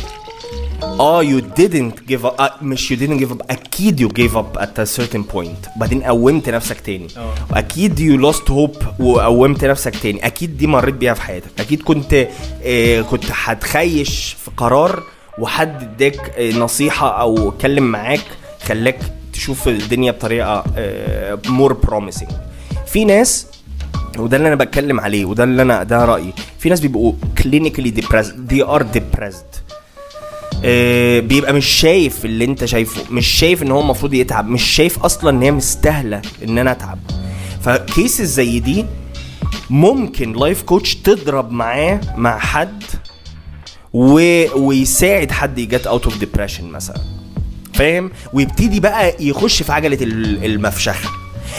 آه 1.00 1.23
you 1.25 1.43
didn't 1.61 2.11
give 2.11 2.25
up. 2.25 2.41
آه 2.41 2.53
مش 2.62 2.93
you 2.93 2.97
didn't 2.97 3.21
give 3.21 3.33
up. 3.33 3.45
أكيد 3.50 4.00
you 4.09 4.12
gave 4.12 4.35
up 4.37 4.61
at 4.62 4.79
a 4.83 4.87
certain 4.99 5.35
point. 5.35 5.79
بعدين 5.79 6.03
قومت 6.03 6.49
نفسك 6.49 6.81
تاني. 6.81 7.07
آه. 7.17 7.35
أكيد 7.53 7.99
you 7.99 8.23
lost 8.33 8.49
hope 8.49 9.00
وقومت 9.00 9.65
نفسك 9.65 9.97
تاني. 9.97 10.26
أكيد 10.26 10.57
دي 10.59 10.67
مريت 10.67 10.95
بيها 10.95 11.15
في 11.15 11.23
حياتك. 11.23 11.50
أكيد 11.61 11.83
كنت 11.83 12.29
آه 12.65 13.00
كنت 13.00 13.25
هتخيش 13.33 14.37
في 14.45 14.50
قرار 14.57 15.03
وحد 15.38 15.83
اداك 15.83 16.33
آه 16.38 16.53
نصيحة 16.53 17.21
أو 17.21 17.49
اتكلم 17.49 17.85
معاك 17.85 18.25
خلاك 18.65 18.99
تشوف 19.33 19.69
الدنيا 19.69 20.12
بطريقة 20.12 20.65
more 21.47 21.73
promising 21.73 22.28
في 22.87 23.05
ناس 23.05 23.47
وده 24.19 24.37
اللي 24.37 24.49
أنا 24.49 24.57
بتكلم 24.57 25.00
عليه 25.00 25.25
وده 25.25 25.45
اللي 25.45 25.62
أنا 25.62 25.83
ده 25.83 26.05
رأيي. 26.05 26.33
في 26.59 26.69
ناس 26.69 26.81
بيبقوا 26.81 27.12
depressed. 28.00 28.53
They 28.53 28.62
are 28.67 28.83
depressed. 28.97 29.57
آه، 29.71 29.75
بيبقى 31.20 31.52
مش 31.52 31.66
شايف 31.66 32.25
اللي 32.25 32.44
انت 32.44 32.64
شايفه 32.64 33.02
مش 33.12 33.26
شايف 33.26 33.62
ان 33.62 33.70
هو 33.70 33.80
المفروض 33.80 34.14
يتعب 34.14 34.48
مش 34.48 34.62
شايف 34.62 34.98
أصلا 34.98 35.30
ان 35.30 35.42
هي 35.42 35.50
مستاهلة 35.50 36.22
ان 36.44 36.58
أنا 36.58 36.70
اتعب. 36.72 36.98
ف 37.62 37.74
cases 37.74 38.30
زي 38.34 38.60
دي 38.60 38.84
ممكن 39.70 40.32
life 40.33 40.62
coach 40.62 40.95
تضرب 40.94 41.50
معاه 41.52 42.00
مع 42.16 42.38
حد 42.38 42.82
و... 43.92 44.12
ويساعد 44.60 45.30
حد 45.30 45.58
ي 45.59 45.65
get 45.65 45.87
out 45.87 46.04
of 46.04 46.18
depression 46.18 46.64
مثلا. 46.68 47.00
فاهم؟ 47.75 48.10
ويبتدي 48.32 48.80
بقى 48.80 49.14
يخش 49.20 49.62
في 49.62 49.72
عجلة 49.72 49.98
ال- 50.02 50.44
المفشخة. 50.44 51.08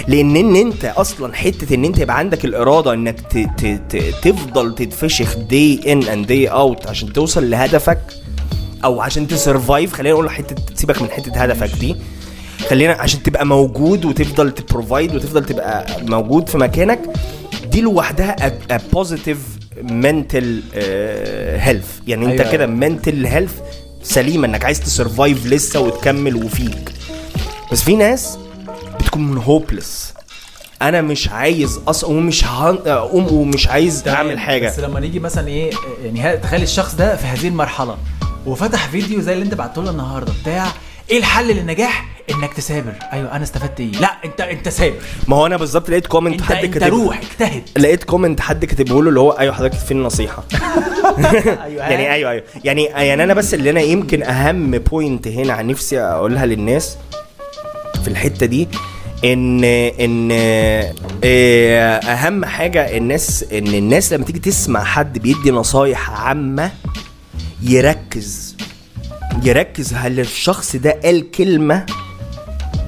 لأن 0.07 0.35
إن 0.35 0.55
أنت 0.55 0.85
أصلا 0.85 1.33
حتة 1.35 1.73
إن 1.75 1.85
أنت 1.85 1.97
يبقى 1.97 2.17
عندك 2.17 2.45
الإرادة 2.45 2.93
إنك 2.93 3.19
ت... 3.19 3.37
ت... 3.37 3.65
ت... 3.89 3.97
تفضل 4.23 4.75
تتفشخ 4.75 5.37
دي 5.37 5.91
in 5.93 6.03
and 6.03 6.27
day 6.27 6.47
out 6.51 6.87
عشان 6.87 7.13
توصل 7.13 7.49
لهدفك 7.49 7.99
أو 8.87 9.01
عشان 9.01 9.27
ت 9.27 9.36
survive 9.36 9.93
خلينا 9.93 10.13
نقول 10.13 10.29
حتة 10.29 10.55
تسيبك 10.75 11.01
من 11.01 11.09
حتة 11.09 11.31
هدفك 11.41 11.79
دي. 11.79 11.95
خلينا 12.69 12.93
عشان 12.93 13.23
تبقى 13.23 13.45
موجود 13.45 14.05
وتفضل 14.05 14.51
ت 14.51 14.59
provide 14.59 15.15
وتفضل 15.15 15.45
تبقى 15.45 15.87
موجود 16.01 16.49
في 16.49 16.57
مكانك 16.57 16.99
دي 17.71 17.81
لوحدها 17.81 18.35
positive 18.93 19.37
mental 19.81 20.61
health 21.59 21.87
يعني 22.07 22.25
انت 22.25 22.39
أيوة. 22.39 22.51
كده 22.51 22.65
mental 22.65 23.25
health 23.25 23.53
سليمه 24.03 24.47
إنك 24.47 24.65
عايز 24.65 24.79
ت 24.79 24.88
survive 24.88 25.45
لسه 25.45 25.79
وتكمل 25.79 26.35
وفيك. 26.35 26.91
بس 27.71 27.83
في 27.83 27.95
ناس 27.95 28.37
بتكون 28.99 29.37
hopeless 29.37 30.13
أنا 30.81 31.01
مش 31.01 31.29
عايز 31.29 31.79
أصلا 31.87 32.09
ومش 32.09 32.45
هن... 32.45 32.77
أقوم 32.85 33.33
ومش 33.33 33.67
عايز 33.67 34.07
أعمل 34.07 34.39
حاجة. 34.39 34.67
بس 34.67 34.79
لما 34.79 34.99
نيجي 34.99 35.19
مثلا 35.19 35.47
إيه 35.47 35.71
يعني 36.03 36.37
تخيل 36.37 36.61
الشخص 36.61 36.95
ده 36.95 37.15
في 37.15 37.25
هذه 37.25 37.47
المرحلة. 37.47 37.97
وفتح 38.47 38.87
فيديو 38.87 39.21
زي 39.21 39.33
اللي 39.33 39.45
انت 39.45 39.53
بعته 39.53 39.83
له 39.83 39.91
النهارده 39.91 40.33
بتاع 40.41 40.67
إيه 41.09 41.17
الحل 41.17 41.47
للنجاح؟ 41.47 42.05
انك 42.31 42.53
تثابر. 42.53 42.93
أيوه 43.13 43.35
أنا 43.35 43.43
استفدت 43.43 43.79
إيه؟ 43.79 43.91
لا 43.91 44.17
أنت 44.25 44.41
أنت 44.41 44.69
ثابر. 44.69 44.95
ما 45.27 45.35
هو 45.35 45.45
أنا 45.45 45.57
بالظبط 45.57 45.89
لقيت 45.89 46.07
comment 46.07 46.33
أنت 46.33 46.43
حد 46.43 46.63
أنت 46.63 46.77
كاتب 46.77 46.93
روح 46.93 47.17
اجتهد. 47.19 47.63
لقيت 47.77 48.03
comment 48.03 48.39
حد 48.39 48.65
كاتبه 48.65 49.03
له 49.03 49.09
اللي 49.09 49.19
هو 49.19 49.31
أيوه 49.31 49.53
حضرتك 49.53 49.77
فين 49.79 49.97
النصيحه 49.97 50.43
أيوه. 51.63 51.83
يعني 51.83 52.13
أيوه 52.13 52.31
أيوه. 52.31 52.43
يعني 52.63 52.83
يعني 52.83 53.23
أنا 53.23 53.33
بس 53.33 53.53
اللي 53.53 53.69
أنا 53.69 53.81
يمكن 53.81 54.23
أهم 54.23 54.71
point 54.71 55.27
هنا 55.27 55.53
عن 55.53 55.67
نفسي 55.67 55.99
أقولها 55.99 56.45
للناس 56.45 56.97
في 58.01 58.07
الحتة 58.07 58.45
دي 58.45 58.67
إن 59.25 59.63
إن 59.63 60.29
آه، 61.23 61.97
أهم 61.97 62.45
حاجة 62.45 62.97
الناس 62.97 63.45
إن 63.53 63.67
الناس 63.67 64.13
لما 64.13 64.25
تيجي 64.25 64.39
تسمع 64.39 64.83
حد 64.83 65.19
بيدي 65.19 65.51
نصايح 65.51 66.09
عامة 66.21 66.71
يركز. 67.61 68.57
يركز 69.43 69.93
هل 69.93 70.19
الشخص 70.19 70.75
ده 70.75 70.99
قال 71.03 71.31
كلمة 71.31 71.85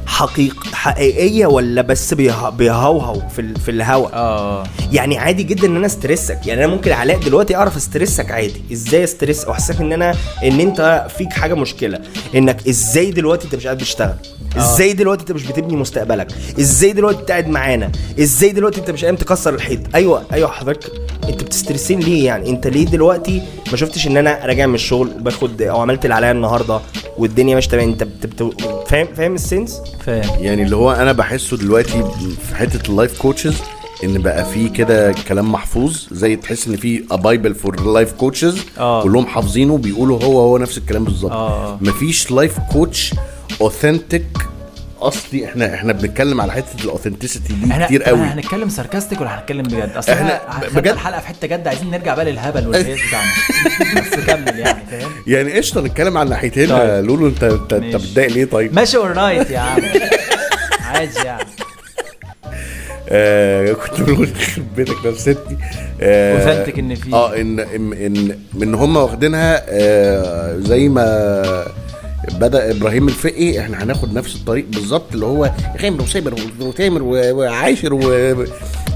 حقيق 0.08 0.64
حقيقية 0.84 1.46
ولا 1.46 1.82
بس 1.82 2.14
بيه- 2.14 2.50
بيهوهو 2.50 3.22
في 3.30 3.40
ال- 3.42 3.60
في 3.60 3.72
الهوا؟ 3.72 4.08
آه. 4.14 4.64
يعني 4.92 5.18
عادي 5.18 5.44
جدا 5.44 5.68
إن 5.68 5.76
أنا 5.76 5.86
أسترسك. 5.86 6.40
يعني 6.48 6.66
أنا 6.66 6.74
ممكن 6.74 6.92
علاء 6.92 7.20
دلوقتي 7.20 7.56
أعرف 7.56 7.76
أسترسك 7.78 8.32
عادي. 8.32 8.62
إزاي 8.74 9.04
أسترس؟ 9.04 9.48
وأحسسك 9.48 9.82
إن 9.82 9.94
أنا 9.94 10.16
إن 10.44 10.60
أنت 10.60 11.08
فيك 11.18 11.34
حاجة 11.34 11.54
مشكلة. 11.54 12.00
إنك 12.36 12.68
إزاي 12.68 13.12
دلوقتي 13.12 13.46
أنت 13.46 13.56
مش 13.56 13.64
قاعد 13.66 13.78
بتشتغل؟ 13.78 14.14
إزاي 14.58 14.94
دلوقتي 14.94 15.22
أنت 15.22 15.32
مش 15.32 15.44
بتبني 15.46 15.76
مستقبلك؟ 15.78 16.28
إزاي 16.60 16.92
دلوقتي 16.94 17.20
انت 17.20 17.32
قاعد 17.32 17.48
معانا؟ 17.48 17.92
إزاي 18.20 18.50
دلوقتي 18.52 18.80
أنت 18.80 18.92
مش 18.92 19.04
قايم 19.04 19.16
تكسر 19.16 19.54
الحيط؟ 19.56 19.80
أيوه 19.96 20.24
أيوه 20.34 20.50
حضرتك. 20.52 20.92
أنت 21.30 21.44
بتسترسين 21.44 22.00
ليه 22.00 22.26
يعني؟ 22.26 22.50
أنت 22.50 22.68
ليه 22.68 22.86
دلوقتي 22.86 23.42
ما 23.72 23.78
شفتش 23.78 24.08
إن 24.08 24.18
أنا 24.18 24.40
راجع 24.46 24.66
من 24.66 24.76
الشغل 24.76 25.10
باخد 25.20 25.62
أو 25.62 25.82
عملت 25.82 26.04
اللي 26.06 26.16
عليا 26.16 26.32
النهارده 26.32 26.80
والدنيا 27.18 27.56
مش 27.58 27.68
تمام؟ 27.68 27.90
أنت 27.90 28.04
بت- 28.04 28.54
فاهم 28.88 29.08
فاهم 29.18 29.36
ال 29.36 29.42
sense؟ 29.42 29.82
فاهم. 30.06 30.44
يعني 30.44 30.64
اللي 30.70 30.78
هو 30.78 30.92
أنا 30.92 31.12
بحسه 31.12 31.58
دلوقتي 31.58 32.04
في 32.50 32.56
حتة 32.56 32.90
ال 32.90 32.96
life 32.96 33.22
coaches 33.22 33.62
إن 34.04 34.22
بقى 34.22 34.46
في 34.46 34.70
كده 34.70 35.12
كلام 35.28 35.52
محفوظ 35.52 36.08
زي 36.12 36.36
تحس 36.36 36.68
إن 36.68 36.76
في 36.78 36.98
bible 37.12 37.56
for 37.56 37.82
life 37.94 38.12
coaches 38.14 38.62
آه. 38.78 39.04
كلهم 39.04 39.26
حافظينه 39.26 39.78
بيقولوا 39.78 40.24
هو 40.24 40.40
هو 40.40 40.58
نفس 40.58 40.78
الكلام 40.78 41.04
بالظبط 41.04 41.32
آه. 41.32 41.78
مفيش 41.82 42.32
life 42.32 42.58
coach 42.72 43.14
authentic 43.62 44.26
أصلي 45.02 45.46
إحنا 45.46 45.74
إحنا 45.74 45.94
بنتكلم 45.94 46.42
على 46.42 46.52
حتة 46.52 46.84
ال 46.84 46.89
authenticity 46.89 47.54
دي 47.54 47.72
إحنا 47.72 47.86
كتير 47.86 48.04
قوي 48.04 48.22
إحنا 48.24 48.34
هنتكلم 48.34 48.70
sarcastic 48.70 49.22
ولا 49.22 49.40
هنتكلم 49.40 49.64
بجد 49.64 49.92
أصل 49.98 50.12
إحنا 50.12 50.40
بجد- 50.76 50.88
الحلقة 50.88 51.20
في 51.20 51.28
حتة 51.28 51.48
جد 51.48 51.68
عايزين 51.68 51.92
نرجع 51.92 52.16
بقى 52.16 52.26
للهبل 52.26 52.68
والهيز 52.68 52.98
بتاعنا 53.08 53.32
بس 54.02 54.26
كمل 54.28 54.60
يعني 54.60 54.86
فاهم 54.92 55.10
يعني 55.28 55.52
قشطة 55.54 55.82
نتكلم 55.82 56.18
على 56.18 56.26
الناحيتين 56.26 56.70
طيب. 56.70 57.06
لولو 57.06 57.28
أنت 57.28 57.44
أنت. 57.44 57.74
متضايق 57.74 58.32
ليه 58.32 58.46
طيب؟ 58.46 58.74
ماشي 58.76 58.98
alright 58.98 59.50
يا 59.52 59.60
عم 59.60 59.82
يعني 61.04 61.46
آه 63.10 63.74
كنت 63.74 64.02
بقول 64.02 64.30
يخرب 64.30 64.66
بيتك 64.76 65.06
نفستني 65.06 65.58
آه 66.02 66.66
إن 66.80 66.96
في- 66.96 67.14
آه 67.14 67.36
ان 67.42 67.60
ان 67.60 67.94
ان, 67.94 68.40
إن 68.64 68.76
هم 68.76 68.98
واخدينها 68.98 69.64
آه 69.70 70.58
زي 70.58 70.90
ما 70.90 71.66
بدأ 72.32 72.72
إبراهيم 72.72 73.08
الفقي 73.08 73.60
إحنا 73.60 73.84
هناخد 73.84 74.14
نفس 74.14 74.36
الطريق 74.36 74.66
بالظبط 74.74 75.14
اللي 75.14 75.26
هو 75.26 75.52
غامر 75.82 76.02
وسامر 76.02 76.36
وتامر 76.60 77.04
وعاشر 77.04 77.94
و- 77.94 78.46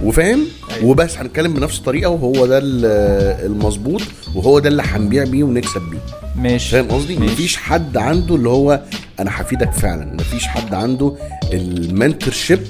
وفاهم؟ 0.04 0.46
وبس 0.84 1.18
هنتكلم 1.18 1.54
بنفس 1.54 1.78
الطريقة 1.80 2.10
وهو 2.10 2.46
ده 2.46 2.58
ال- 2.58 3.46
المظبوط 3.46 4.02
وهو 4.36 4.60
ده 4.60 4.70
اللي 4.70 4.84
هنبيع 4.84 5.24
بيه 5.24 5.44
ونكسب 5.44 5.82
بيه. 5.82 5.98
ماشي. 6.36 6.72
فاهم 6.72 6.88
قصدي؟ 6.88 7.16
ماشي. 7.18 7.34
مفيش 7.34 7.58
حد 7.58 7.98
عنده 7.98 8.36
اللي 8.36 8.50
هو 8.50 8.82
أنا 9.20 9.41
هفيدك 9.41 9.72
فعلا، 9.72 10.05
مفيش 10.13 10.48
حد 10.48 10.74
عنده 10.74 11.13
المنتور 11.53 12.34
شيب 12.34 12.67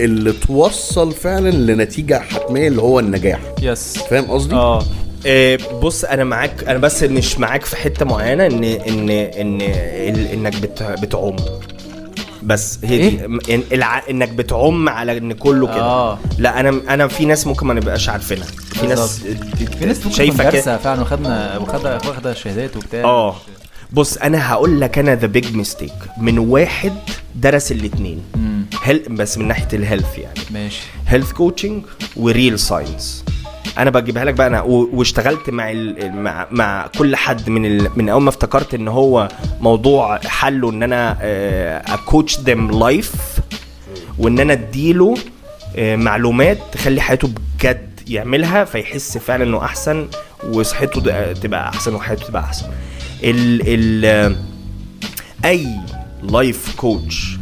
اللي 0.00 0.32
توصل 0.32 1.12
فعلا 1.12 1.50
لنتيجة 1.50 2.18
حتمية 2.18 2.68
اللي 2.68 2.82
هو 2.82 3.00
النجاح. 3.00 3.40
يس 3.62 3.98
فاهم 3.98 4.24
قصدي؟ 4.24 4.54
آه. 4.54 4.84
آه، 5.26 5.58
بص 5.82 6.04
أنا 6.04 6.24
معاك 6.24 6.64
أنا 6.64 6.78
بس 6.78 7.02
مش 7.02 7.38
معاك 7.38 7.64
في 7.64 7.76
حتة 7.76 8.04
معينة 8.04 8.46
إن 8.46 8.64
إن 8.64 9.10
إن 9.10 9.58
ال- 9.62 10.26
إنك 10.32 10.56
بت 10.60 10.82
بتعم 10.82 11.36
بس 12.42 12.78
هي 12.84 12.98
دي. 12.98 13.08
إيه؟ 13.20 13.26
إن 13.26 13.62
الع... 13.72 14.02
إنك 14.10 14.28
بتعم 14.28 14.88
على 14.88 15.18
إن 15.18 15.32
كله 15.32 15.66
كده. 15.66 15.80
آه. 15.80 16.18
لا 16.38 16.60
أنا 16.60 16.80
أنا 16.88 17.08
في 17.08 17.24
ناس 17.24 17.46
ممكن 17.46 17.66
ما 17.66 17.74
نبقاش 17.74 18.08
عارفينها. 18.08 18.46
في 18.72 18.86
ناس 18.86 19.18
في 19.78 19.84
ناس 19.86 20.00
شايفة 20.00 20.10
شايفه 20.16 20.50
كده. 20.50 20.76
فعلا 20.78 21.00
وخدنا 21.02 21.58
وخدنا 21.58 21.94
واخدة 21.94 22.34
شهادات 22.34 22.76
وبتاع. 22.76 23.04
آه. 23.04 23.36
بص 23.92 24.16
أنا 24.16 24.52
هقول 24.52 24.80
لك 24.80 24.98
أنا 24.98 25.14
the 25.14 25.26
big 25.26 25.56
mistake 25.56 25.92
من 26.18 26.38
واحد 26.38 26.92
درس 27.34 27.72
الاثنين. 27.72 28.22
هل 28.82 29.02
بس 29.10 29.38
من 29.38 29.48
ناحية 29.48 29.68
ال 29.72 29.79
health 29.79 30.18
يعني. 30.18 30.40
ماشي. 30.50 30.82
health 31.08 31.32
coaching 31.32 31.82
و 32.16 32.24
real 32.24 32.58
science 32.58 33.24
أنا 33.78 33.90
بجيبها 33.90 34.24
لك 34.24 34.34
بقى 34.34 34.46
أنا 34.46 34.62
واشتغلت 34.62 35.50
مع 35.50 35.70
ال... 35.70 36.12
مع 36.16 36.46
مع 36.50 36.86
كل 36.98 37.16
حد 37.16 37.50
من 37.50 37.66
ال... 37.66 37.88
من 37.96 38.08
أول 38.08 38.22
ما 38.22 38.28
افتكرت 38.28 38.74
إن 38.74 38.88
هو 38.88 39.28
موضوع 39.60 40.18
حله 40.18 40.70
إن 40.70 40.82
أنا 40.82 41.18
ا 41.94 42.02
coach 42.02 42.40
them 42.40 42.70
life 42.80 43.12
وإن 44.18 44.38
أنا 44.38 44.52
أديله 44.52 45.14
آه، 45.76 45.96
معلومات 45.96 46.58
تخلي 46.72 47.00
حياته 47.00 47.28
بجد 47.58 47.93
يعملها 48.08 48.64
فيحس 48.64 49.18
فعلا 49.18 49.44
إنه 49.44 49.64
أحسن 49.64 50.08
وصحته 50.52 51.32
تبقى 51.32 51.68
أحسن 51.68 51.94
وحياته 51.94 52.26
تبقى 52.26 52.42
أحسن. 52.42 52.66
ال 53.22 53.60
ال 54.04 54.36
أي 55.44 55.66
life 56.22 56.74
coach 56.76 57.36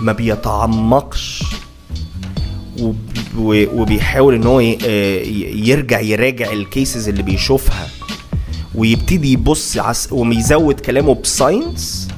ما 0.00 0.12
بيتعمقش 0.12 1.42
وبيحاول 3.38 4.34
إن 4.34 4.44
هو 4.46 4.60
يرجع 4.60 6.00
يراجع 6.00 6.52
ال 6.52 6.61
cases 6.61 7.08
اللي 7.08 7.22
بيشوفها 7.22 7.88
ويبتدي 8.74 9.32
يبص 9.32 9.78
ويزود 10.10 10.80
كلامه 10.80 11.14
ب 11.14 11.26
science 11.26 12.08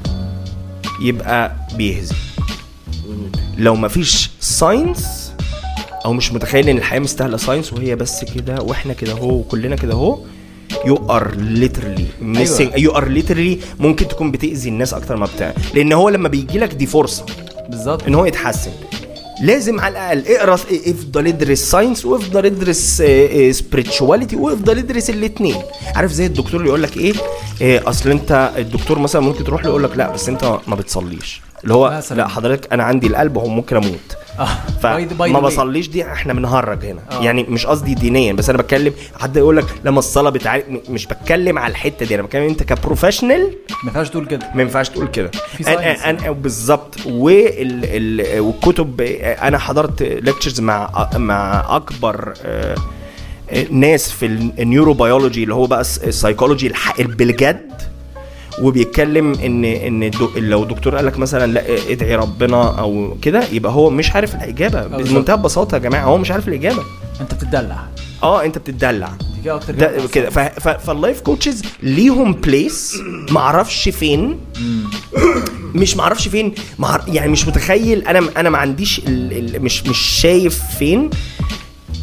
يبقى 1.01 1.57
بيهزي 1.77 2.15
لو 3.59 3.75
مفيش 3.77 4.31
science 4.41 5.22
أو 6.05 6.13
مش 6.13 6.33
متخيل 6.33 6.69
إن 6.69 6.79
الحياة 6.79 7.01
مستاهلة 7.01 7.37
science 7.37 7.73
وهي 7.73 7.97
بس 7.97 8.25
كده 8.25 8.63
وإحنا 8.63 8.93
كده 8.93 9.13
أهو 9.13 9.31
وكلنا 9.33 9.77
كده 9.77 9.93
أهو. 9.93 10.19
you 10.87 10.97
are 11.11 11.35
literally 11.37 12.07
missing 12.23 12.71
you 12.79 12.91
are 12.91 13.09
literally 13.09 13.59
ممكن 13.81 14.09
تكون 14.09 14.31
بتأذي 14.31 14.69
الناس 14.69 14.95
أكتر 14.95 15.17
ما 15.17 15.27
بتاع. 15.37 15.55
لأن 15.75 15.93
هو 15.93 16.09
لما 16.09 16.29
بيجي 16.29 16.59
لك 16.59 16.75
دي 16.75 16.87
فرصة 16.87 17.27
بالظبط. 17.69 18.03
إن 18.07 18.15
هو 18.15 18.25
يتحسن. 18.25 18.71
لازم 19.43 19.81
على 19.81 19.93
الأقل 20.13 20.35
اقرأ 20.37 20.55
افضل 20.87 21.27
ادرس 21.27 21.59
science 21.59 22.05
وافضل 22.07 22.47
ادرس 22.47 23.03
spirituality 23.51 24.37
وافضل 24.37 24.79
ادرس 24.79 25.11
الاثنين 25.11 25.57
عارف 25.95 26.13
زي 26.13 26.27
الدكتور 26.27 26.57
اللي 26.61 26.69
يقول 26.69 26.83
لك 26.83 26.97
إيه؟ 26.97 27.13
آه، 27.63 27.83
أصل 27.91 28.11
أنت 28.11 28.53
الدكتور 28.57 28.99
مثلا 28.99 29.23
ممكن 29.23 29.45
تروح 29.45 29.63
له 29.65 29.69
يقول 29.69 29.83
لك 29.85 29.97
لا 29.97 30.11
بس 30.13 30.29
أنت 30.29 30.59
ما 30.67 30.75
بتصليش. 30.77 31.41
اللي 31.63 31.75
هو 31.75 31.91
مثلاً. 31.97 32.17
لا 32.17 32.29
حضرتك 32.29 32.73
أنا 32.73 32.83
عندي 32.83 33.07
القلب 33.07 33.37
وهو 33.37 33.49
ممكن 33.49 33.77
أموت 33.77 34.17
by 34.83 34.83
فما. 34.83 35.41
بصليش 35.41 35.89
دي 35.89 36.05
إحنا 36.13 36.33
بنهرج 36.33 36.85
هنا 36.85 37.01
آه. 37.13 37.23
يعني 37.25 37.43
مش 37.43 37.67
قصدي 37.67 37.95
دينيا 37.95 38.33
بس 38.33 38.51
أنا 38.51 38.59
بتكلم 38.59 38.93
حد 39.21 39.37
يقول 39.37 39.57
لك 39.57 39.65
لما 39.85 39.99
الصلاة 39.99 40.31
بتاع 40.31 40.63
مش 40.89 41.07
بتكلم 41.07 41.59
على 41.59 41.71
الحتة 41.71 42.07
دي 42.07 42.15
أنا 42.15 42.23
بتكلم 42.23 42.43
أنت 42.43 42.63
ك 42.63 42.69
professional 42.69 43.41
ما 43.41 43.89
ينفعش 43.89 44.09
تقول 44.11 44.27
كده 44.27 44.51
ما 44.55 44.63
ينفعش 44.63 44.89
تقول 44.89 45.09
كده 45.09 45.31
أنا. 45.69 46.11
أنا 46.11 46.31
بالظبط 46.31 46.97
وال 47.07 47.81
ال 47.85 48.41
والكتب 48.41 49.01
أنا 49.21 49.59
حضرت 49.59 50.03
lectures 50.03 50.61
مع 50.61 51.09
مع 51.17 51.65
أكبر 51.77 52.35
آه، 52.45 52.75
آه، 53.51 53.67
ناس 53.71 54.11
في 54.11 54.27
ال 54.59 54.65
neurobiology 54.65 55.43
اللي 55.43 55.55
هو 55.55 55.67
بقى 55.67 55.81
السايكولوجي 55.81 56.73
بالجد 56.99 57.73
وبيتكلم 58.61 59.33
إن 59.33 59.65
إن 59.65 60.11
لو 60.37 60.65
دكتور 60.65 60.97
قال 60.97 61.07
لك 61.07 61.19
مثلا 61.19 61.53
لا 61.53 61.65
ادعي 61.93 62.15
ربنا 62.17 62.79
أو 62.81 63.17
كده 63.23 63.45
يبقى 63.53 63.73
هو 63.73 63.91
مش 63.91 64.11
عارف 64.13 64.35
الإجابة. 64.35 64.87
بالظبط. 64.87 65.13
بمنتهى 65.15 65.35
البساطة 65.35 65.75
يا 65.75 65.79
جماعة 65.81 66.05
هو 66.05 66.19
مش 66.19 66.31
عارف 66.31 66.49
الإجابة. 66.49 66.83
أنت 67.21 67.35
بتدلع. 67.35 67.85
آه 68.23 68.45
أنت 68.45 68.59
بتدلع. 68.59 69.13
كده 69.45 70.29
ده 70.29 70.49
فال 70.79 70.93
life 70.93 71.21
coaches 71.21 71.63
ليهم 71.83 72.33
place 72.33 72.99
معرفش 73.31 73.89
فين. 73.89 74.39
مش 75.75 75.97
معرفش 75.97 76.29
فين. 76.29 76.55
مع 76.79 77.01
يعني 77.09 77.33
مش 77.33 77.49
متخيل. 77.49 78.07
أنا 78.09 78.29
أنا 78.37 78.51
ما 78.51 78.59
عنديش 78.59 78.99
ال... 78.99 79.57
ال... 79.57 79.63
مش 79.65 79.87
مش 79.87 79.99
شايف 79.99 80.61
فين. 80.79 81.11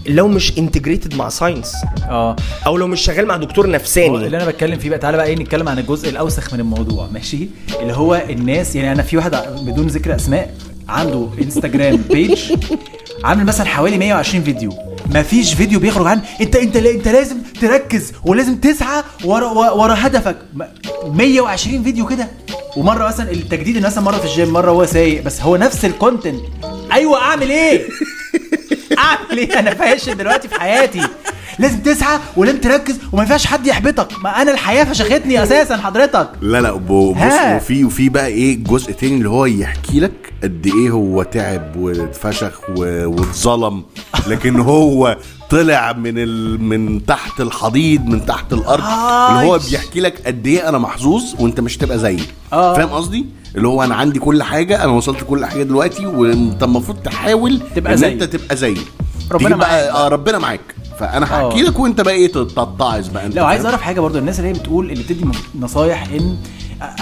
لو 0.07 0.27
مش 0.27 0.57
integrated 0.57 1.15
مع 1.15 1.29
science 1.29 1.73
آه. 2.09 2.35
أو 2.65 2.77
لو 2.77 2.87
مش 2.87 3.01
شغال 3.01 3.25
مع 3.25 3.37
دكتور 3.37 3.69
نفساني. 3.69 4.15
اللي 4.25 4.37
أنا 4.37 4.45
بتكلم 4.45 4.79
فيه 4.79 4.89
بقى 4.89 4.99
تعالى 4.99 5.17
بقى 5.17 5.25
إيه 5.25 5.35
نتكلم 5.35 5.69
عن 5.69 5.79
الجزء 5.79 6.09
الأوسخ 6.09 6.53
من 6.53 6.59
الموضوع 6.59 7.07
ماشي؟ 7.13 7.47
اللي 7.81 7.93
هو 7.93 8.23
الناس 8.29 8.75
يعني 8.75 8.91
أنا 8.91 9.03
في 9.03 9.17
واحد 9.17 9.35
بدون 9.61 9.87
ذكر 9.87 10.15
أسماء 10.15 10.53
عنده 10.89 11.27
انستجرام 11.41 11.97
page 12.09 12.39
عامل 13.23 13.45
مثلا 13.45 13.65
حوالي 13.67 13.97
120 13.97 14.43
فيديو. 14.43 14.71
مفيش 15.15 15.53
فيديو 15.53 15.79
بيخرج 15.79 16.07
عن 16.07 16.21
أنت 16.41 16.55
أنت 16.55 16.75
أنت 16.75 17.07
لازم 17.07 17.37
تركز 17.61 18.13
ولازم 18.25 18.55
تسعى 18.55 19.03
ورا 19.23 19.47
ورا 19.71 19.95
هدفك. 19.97 20.37
م- 20.53 20.63
120 21.17 21.83
فيديو 21.83 22.05
كده. 22.05 22.27
ومرة 22.77 23.07
مثلا 23.07 23.31
التجديد 23.31 23.85
مثلا 23.85 24.03
مرة 24.03 24.17
في 24.17 24.25
الجيم 24.25 24.53
مرة 24.53 24.71
هو 24.71 24.85
سايق 24.85 25.23
بس 25.23 25.41
هو 25.41 25.57
نفس 25.57 25.85
ال 25.85 25.92
content 25.92 26.41
أيوه 26.91 27.21
أعمل 27.21 27.49
إيه؟ 27.49 27.81
اعمل 28.97 29.37
إيه 29.37 29.59
أنا 29.59 29.73
فاشل 29.73 30.17
دلوقتي 30.17 30.47
في 30.47 30.59
حياتي. 30.59 31.01
لازم 31.59 31.77
تسعى 31.79 32.19
ولازم 32.37 32.57
تركز 32.57 32.99
وما 33.11 33.23
ينفعش 33.23 33.45
حد 33.45 33.67
يحبطك 33.67 34.07
ما 34.23 34.41
أنا 34.41 34.51
الحياة 34.51 34.83
فشختني 34.83 35.43
أساسا 35.43 35.77
حضرتك 35.77 36.29
لا 36.41 36.61
لا 36.61 36.71
بص. 36.71 37.15
وفي 37.55 37.83
وفي 37.85 38.09
بقى 38.09 38.27
إيه 38.27 38.63
جزء 38.63 38.91
تاني 38.91 39.15
اللي 39.15 39.29
هو 39.29 39.45
يحكي 39.45 39.99
لك 39.99 40.33
قد 40.43 40.65
إيه 40.75 40.89
هو 40.89 41.23
تعب 41.23 41.75
واتفشخ 41.75 42.61
واتظلم 42.77 43.83
لكن 44.27 44.59
هو 44.59 45.17
طلع 45.49 45.93
من 45.93 46.13
ال... 46.17 46.61
من 46.63 47.05
تحت 47.05 47.41
الحضيض 47.41 48.05
من 48.05 48.25
تحت 48.25 48.53
الأرض 48.53 48.83
اللي 48.83 49.47
هو 49.47 49.55
آيش. 49.55 49.69
بيحكي 49.69 49.99
لك 50.01 50.21
قد 50.27 50.47
إيه 50.47 50.69
أنا 50.69 50.77
محظوظ 50.77 51.23
وأنت 51.39 51.59
مش 51.59 51.77
تبقى 51.77 51.99
زيي 51.99 52.19
آه. 52.53 52.73
فاهم 52.75 52.89
قصدي 52.89 53.25
اللي 53.55 53.67
هو 53.67 53.83
أنا 53.83 53.95
عندي 53.95 54.19
كل 54.19 54.43
حاجة 54.43 54.83
أنا 54.83 54.91
وصلت 54.91 55.21
لكل 55.21 55.45
حاجة 55.45 55.63
دلوقتي 55.63 56.05
وأنت 56.05 56.63
المفروض 56.63 56.97
تحاول 56.97 57.61
تبقى 57.75 57.93
إن 57.93 57.97
زيي. 57.97 58.13
انت 58.13 58.23
تبقى 58.23 58.55
زيي 58.57 58.77
ربنا 59.31 59.55
معاك. 59.55 59.71
آه 59.83 60.07
ربنا 60.07 60.37
معاك 60.39 60.75
فأنا 60.99 61.25
آه. 61.25 61.47
هحكي 61.49 61.61
لك 61.61 61.79
وأنت 61.79 62.01
بقى 62.01 62.13
إيه 62.13 62.27
تتعظ 62.31 63.07
بقى 63.07 63.25
أنت 63.25 63.35
لو 63.35 63.45
عايز؟ 63.45 63.65
أعرف 63.65 63.81
حاجة 63.81 63.99
برضو 63.99 64.17
الناس 64.17 64.39
اللي 64.39 64.49
هي 64.49 64.53
بتقول 64.53 64.91
اللي 64.91 65.03
بتدي 65.03 65.25
نصايح 65.59 66.03
إن 66.13 66.37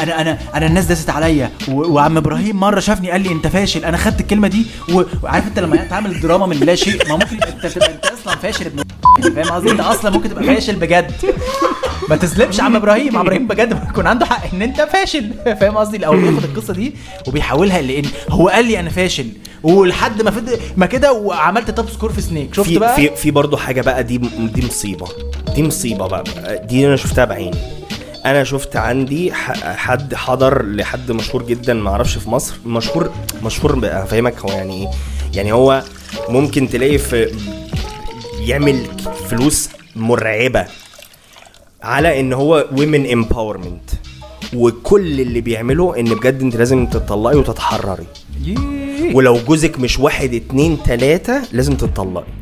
أنا 0.03 0.21
أنا 0.21 0.37
أنا 0.55 0.65
الناس 0.67 0.85
داست 0.85 1.09
عليا 1.09 1.51
وعم 1.69 2.17
إبراهيم 2.17 2.55
مرة 2.59 2.79
شافني 2.79 3.11
قال 3.11 3.21
لي 3.21 3.31
أنت 3.31 3.47
فاشل 3.47 3.85
أنا 3.85 3.97
خدت 3.97 4.21
الكلمة 4.21 4.47
دي 4.47 4.65
وعارف 5.23 5.47
أنت 5.47 5.59
لما 5.59 5.75
تعمل 5.75 6.19
دراما 6.19 6.45
من 6.45 6.57
لا 6.57 6.75
شيء 6.75 7.07
ما 7.09 7.13
ممكن 7.15 7.43
أنت 7.43 7.65
تبقى 7.65 7.91
أنت 7.93 8.05
أصلا 8.05 8.35
فاشل 8.35 8.65
ابن 8.65 8.83
فاهم 9.35 9.51
قصدي 9.51 9.71
أنت 9.71 9.79
أصلا 9.79 10.11
ممكن 10.11 10.29
تبقى 10.29 10.43
فاشل 10.43 10.75
بجد 10.75 11.11
ما 12.09 12.15
تسلمش 12.15 12.59
عم 12.59 12.75
إبراهيم 12.75 13.17
عم 13.17 13.21
إبراهيم 13.25 13.47
بجد 13.47 13.83
يكون 13.89 14.07
عنده 14.07 14.25
حق 14.25 14.53
إن 14.53 14.61
أنت 14.61 14.81
فاشل 14.81 15.33
فاهم 15.61 15.77
قصدي 15.77 16.05
أو 16.05 16.11
بياخد 16.17 16.43
القصة 16.43 16.73
دي 16.73 16.95
وبيحولها 17.27 17.81
لإن 17.81 18.05
هو 18.29 18.49
قال 18.49 18.65
لي 18.65 18.79
أنا 18.79 18.89
فاشل 18.89 19.27
ولحد 19.63 20.21
ما 20.21 20.31
فد 20.31 20.59
ما 20.77 20.85
كده 20.85 21.13
وعملت 21.13 21.71
توب 21.71 21.89
سكور 21.89 22.11
في 22.11 22.21
سنيك 22.21 22.53
شفت 22.53 22.69
في 22.69 22.79
بقى؟ 22.79 22.95
في 22.95 23.15
في 23.15 23.31
برضه 23.31 23.57
حاجة 23.57 23.81
بقى 23.81 24.03
دي 24.03 24.17
دي 24.53 24.65
مصيبة. 24.65 25.07
دي 25.55 25.63
مصيبة 25.63 26.07
بقى. 26.07 26.23
دي 26.67 26.87
أنا 26.87 26.95
شفتها 26.95 27.25
بعيني. 27.25 27.57
أنا 28.25 28.43
شفت 28.43 28.75
عندي 28.75 29.33
حد 29.33 30.15
حضر 30.15 30.65
لحد 30.65 31.11
مشهور 31.11 31.43
جدا 31.43 31.73
ما 31.73 31.89
أعرفش 31.89 32.17
في 32.17 32.29
مصر. 32.29 32.55
مشهور 32.65 33.11
مشهور 33.43 33.75
بقى 33.79 34.03
افهمك 34.03 34.39
هو 34.39 34.49
يعني 34.49 34.73
إيه. 34.81 34.87
يعني 35.33 35.51
هو 35.53 35.83
ممكن 36.29 36.69
تلاقي 36.69 36.97
في 36.97 37.31
يعمل 38.39 38.85
فلوس 39.29 39.69
مرعبة 39.95 40.65
على 41.83 42.19
إن 42.19 42.33
هو 42.33 42.65
women 42.75 43.11
empowerment. 43.11 43.95
وكل 44.55 45.21
اللي 45.21 45.41
بيعمله 45.41 45.99
إن 45.99 46.05
بجد 46.05 46.41
أنت 46.41 46.55
لازم 46.55 46.85
تطلقي 46.85 47.35
وتتحرري. 47.35 48.05
ييه. 49.07 49.15
ولو 49.15 49.37
جوزك 49.47 49.79
مش 49.79 49.99
واحد 49.99 50.33
اتنين 50.33 50.83
تلاتة 50.83 51.41
لازم 51.51 51.75
تتطلقي. 51.75 52.33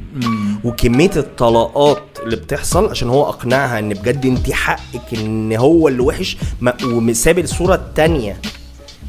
وكمية 0.63 1.11
الطلاقات 1.17 2.03
اللي 2.23 2.35
بتحصل 2.35 2.89
عشان 2.89 3.09
هو 3.09 3.29
أقنعها 3.29 3.79
إن 3.79 3.89
بجد 3.89 4.25
انت 4.25 4.51
حقك 4.51 5.13
إن 5.13 5.53
هو 5.53 5.87
اللي 5.87 6.01
وحش 6.01 6.37
وساب 6.83 7.39
الصورة 7.39 7.75
التانية. 7.75 8.37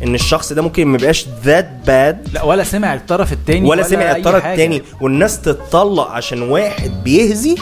إن 0.02 0.14
الشخص 0.14 0.52
ده 0.52 0.62
ممكن 0.62 0.86
ما 0.86 0.98
يبقاش 0.98 1.26
ذات 1.44 1.70
باد 1.86 2.28
لا 2.32 2.42
ولا 2.42 2.64
سمع 2.64 2.94
الطرف 2.94 3.32
التاني 3.32 3.68
ولا 3.68 3.82
سمع 3.82 4.14
أي 4.14 4.18
الطرف. 4.18 4.46
التاني. 4.46 4.82
والناس 5.00 5.40
تتطلق 5.40 6.08
عشان 6.08 6.42
واحد 6.42 7.04
بيهزي. 7.04 7.56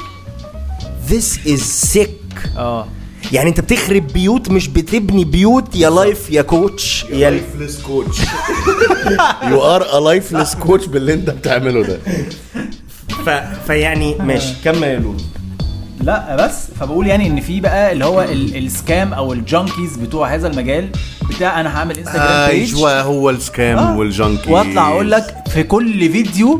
This 1.08 1.48
is 1.48 1.92
sick. 1.94 2.56
آه. 2.56 2.86
يعني 3.32 3.48
انت 3.50 3.60
بتخرب 3.60 4.06
بيوت 4.12 4.48
مش 4.50 4.68
بتبني 4.68 5.24
بيوت 5.24 5.76
يا 5.76 5.90
life 5.90 6.30
يا 6.30 6.42
coach 6.42 7.04
يا 7.12 7.30
lifeless 7.30 7.80
coach 7.82 8.16
you 9.42 9.62
are 9.62 9.82
a 9.98 10.00
lifeless 10.00 10.54
coach 10.54 10.86
باللي 10.86 11.14
انت 11.14 11.30
بتعمله 11.30 11.82
ده. 11.82 11.98
ف... 13.26 13.30
فيعني 13.66 14.14
ماشي 14.14 14.54
كمل 14.64 14.82
يا 14.82 14.98
لولو. 14.98 15.16
لا 16.00 16.36
بس 16.46 16.66
فبقول 16.80 17.06
يعني 17.06 17.26
إن 17.26 17.40
في 17.40 17.60
بقى 17.60 17.92
اللي 17.92 18.04
هو 18.04 18.22
ال- 18.22 18.56
ال 18.66 18.75
scam 18.75 19.12
أو 19.14 19.32
ال 19.32 19.40
junkies 19.40 19.96
بتوع 19.96 20.34
هذا 20.34 20.48
المجال 20.48 20.88
بتاع 21.30 21.60
أنا 21.60 21.76
هعمل 21.78 21.98
انستجرام 21.98 22.50
page 22.50 22.74
أيوه 22.76 23.00
هو 23.00 23.30
ال 23.30 23.40
scam 23.40 23.78
آه. 23.78 23.96
وال 23.96 24.10
junkie 24.10 24.50
وأطلع 24.52 24.88
أقول 24.88 25.10
لك 25.10 25.34
في 25.48 25.62
كل 25.62 26.12
فيديو 26.12 26.58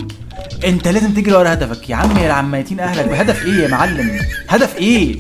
انت 0.65 0.89
لازم 0.89 1.15
تجري 1.15 1.35
ورا 1.35 1.53
هدفك. 1.53 1.91
يا 1.91 1.97
عم 1.97 2.17
يا 2.17 2.33
عمايتين 2.33 2.81
اهلك. 2.81 3.09
بهدف 3.09 3.45
إيه 3.47 3.53
يا 3.63 3.69
معلم؟ 3.69 4.19
هدف 4.49 4.77
إيه؟ 4.77 5.17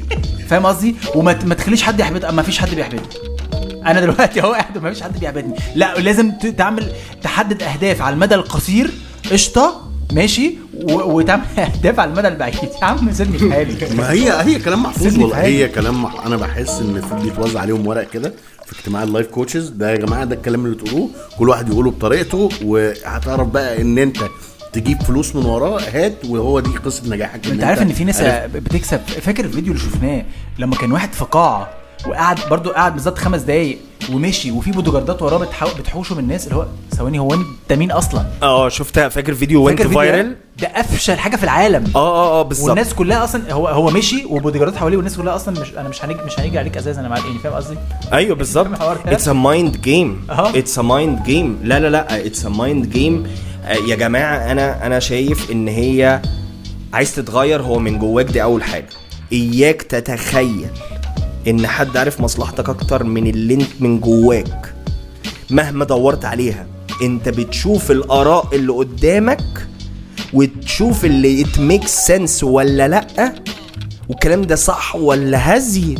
فاهم 0.48 0.66
قصدي؟ 0.66 0.94
وما 1.14 1.38
ما 1.44 1.54
تخليش 1.54 1.82
حد 1.82 2.00
يحبط 2.00 2.24
ما 2.24 2.42
فيش 2.42 2.58
حد 2.58 2.74
بيحبطني. 2.74 3.00
أنا 3.86 4.00
دلوقتي 4.00 4.40
اهو 4.42 4.52
قاعد 4.52 4.78
ما 4.78 4.92
فيش 4.92 5.02
حد 5.02 5.18
بيحبطني. 5.20 5.54
لا 5.74 5.98
لازم 5.98 6.30
تعمل 6.58 6.92
تحدد 7.22 7.62
اهداف 7.62 8.02
على 8.02 8.14
المدى 8.14 8.34
القصير. 8.34 8.90
قشطة. 9.32 9.90
ماشي. 10.12 10.54
وتعمل 10.84 11.42
اهداف 11.58 12.00
على 12.00 12.10
المدى 12.10 12.28
البعيد. 12.28 12.54
يا 12.54 12.84
عم 12.86 13.12
سيبني 13.12 13.38
في 13.38 13.52
حالي. 13.52 13.94
ما 13.96 14.10
هي 14.12 14.42
هي 14.42 14.58
كلام 14.58 14.82
محفوظ 14.82 15.18
والله. 15.18 15.42
هي 15.42 15.68
كلام 15.68 16.02
مح... 16.02 16.26
أنا 16.26 16.36
بحس 16.36 16.70
ان 16.80 17.00
في 17.00 17.24
بيتوزع 17.24 17.60
عليهم 17.60 17.86
ورق 17.86 18.10
كده 18.10 18.32
في 18.66 18.78
اجتماع 18.78 19.02
ال 19.02 19.07
life 19.07 19.26
coaches 19.26 19.68
ده 19.68 19.90
يا 19.90 19.96
جماعة 19.96 20.24
ده 20.24 20.34
الكلام 20.34 20.64
اللي 20.66 20.76
تقولوه 20.76 21.08
كل 21.38 21.48
واحد 21.48 21.68
يقوله 21.68 21.90
بطريقته 21.90 22.48
وهتعرف 22.64 23.48
بقى 23.48 23.80
ان 23.82 23.98
انت 23.98 24.16
تجيب 24.74 25.02
فلوس 25.02 25.36
من 25.36 25.44
وراه 25.46 25.80
هات 25.92 26.24
وهو 26.28 26.60
دي 26.60 26.70
قصة 26.70 27.02
نجاحك 27.08 27.46
انت 27.46 27.64
عارف 27.64 27.82
إن 27.82 27.92
في 27.92 28.04
ناس 28.04 28.20
بتكسب. 28.54 29.00
فاكر 29.22 29.44
الفيديو 29.44 29.72
اللي 29.72 29.84
شفناه؟ 29.84 30.24
لما 30.58 30.76
كان 30.76 30.92
واحد 30.92 31.12
في 31.12 31.24
قاعة 31.24 31.68
وقعد 32.06 32.38
برضو 32.50 32.70
قعد 32.70 32.92
بالظبط 32.94 33.18
خمس 33.18 33.40
دقايق 33.40 33.78
ومشي 34.12 34.50
وفي 34.50 34.70
بودوجاردات 34.70 35.22
وراه 35.22 35.38
بتحو- 35.38 35.78
بتحوشه 35.78 36.14
من 36.14 36.20
الناس 36.20 36.44
اللي 36.44 36.56
هو 36.56 36.66
ثواني 36.96 37.18
هو 37.18 37.34
انت 37.34 37.72
مين 37.72 37.90
أصلا؟ 37.92 38.26
آه 38.42 38.68
شفتها. 38.68 39.08
فاكر 39.08 39.34
فيديو 39.34 39.62
وانت 39.62 39.78
فاكر 39.78 39.88
فيديو 39.88 40.00
فايرل؟ 40.12 40.36
ده 40.60 40.66
أفشل 40.68 41.18
حاجة 41.18 41.36
في 41.36 41.44
العالم. 41.44 41.84
آه 41.96 41.98
آه 41.98 42.40
آه 42.40 42.42
بالظبط. 42.42 42.68
والناس 42.68 42.94
كلها 42.94 43.24
أصلا 43.24 43.52
هو 43.52 43.68
هو 43.68 43.90
مشي 43.90 44.24
وبودوجاردات 44.24 44.76
حواليه 44.76 44.96
والناس 44.96 45.16
كلها 45.16 45.36
أصلا 45.36 45.60
مش 45.60 45.72
أنا 45.78 45.88
مش 45.88 46.04
هنيجي 46.04 46.20
مش 46.26 46.40
هنيجي 46.40 46.58
عليك 46.58 46.76
أساسا 46.76 47.00
أنا 47.00 47.08
معاك 47.08 47.24
يعني 47.24 47.38
فاهم 47.38 47.52
قصدي؟ 47.52 47.76
أيوه 48.12 48.36
بالظبط؟ 48.36 48.82
it's 49.06 49.28
a 49.28 49.32
mind 49.32 49.80
game. 49.80 50.26
It's 50.30 50.78
a 50.78 50.82
mind 50.82 51.22
game 51.22 51.58
لا 51.62 51.80
لا 51.80 51.88
لا 51.88 52.26
it's 52.26 52.46
a 52.46 52.48
mind 52.48 52.90
game 52.90 53.26
يا 53.68 53.96
جماعة 53.96 54.36
أنا 54.52 54.86
أنا 54.86 54.98
شايف 54.98 55.50
إن 55.50 55.68
هي 55.68 56.22
عايز 56.92 57.14
تتغير 57.14 57.62
هو 57.62 57.78
من 57.78 57.98
جواك 57.98 58.26
دي 58.26 58.42
أول 58.42 58.62
حاجة. 58.64 58.88
إياك 59.32 59.82
تتخيل 59.82 60.66
إن 61.48 61.66
حد 61.66 61.96
عارف 61.96 62.20
مصلحتك 62.20 62.68
أكتر 62.68 63.04
من 63.04 63.26
اللي 63.26 63.54
إنت 63.54 63.70
من 63.80 64.00
جواك. 64.00 64.74
مهما 65.50 65.84
دورت 65.84 66.24
عليها 66.24 66.66
إنت 67.02 67.28
بتشوف 67.28 67.90
الآراء 67.90 68.48
اللي 68.52 68.72
قدامك 68.72 69.66
وتشوف 70.32 71.04
اللي 71.04 71.42
it 71.42 71.58
make 71.58 71.86
sense 71.86 72.44
ولا 72.44 72.88
لأ 72.88 73.34
والكلام 74.08 74.42
ده 74.42 74.56
صح 74.56 74.96
ولا 74.96 75.56
هزي؟ 75.56 75.94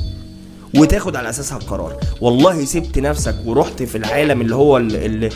وتاخد 0.78 1.16
على 1.16 1.28
أساسها 1.30 1.58
القرار. 1.58 1.96
والله 2.20 2.64
سبت 2.64 2.98
نفسك 2.98 3.34
ورحت 3.46 3.82
في 3.82 3.98
العالم 3.98 4.40
اللي 4.40 4.54
هو 4.54 4.76
اللي, 4.76 5.28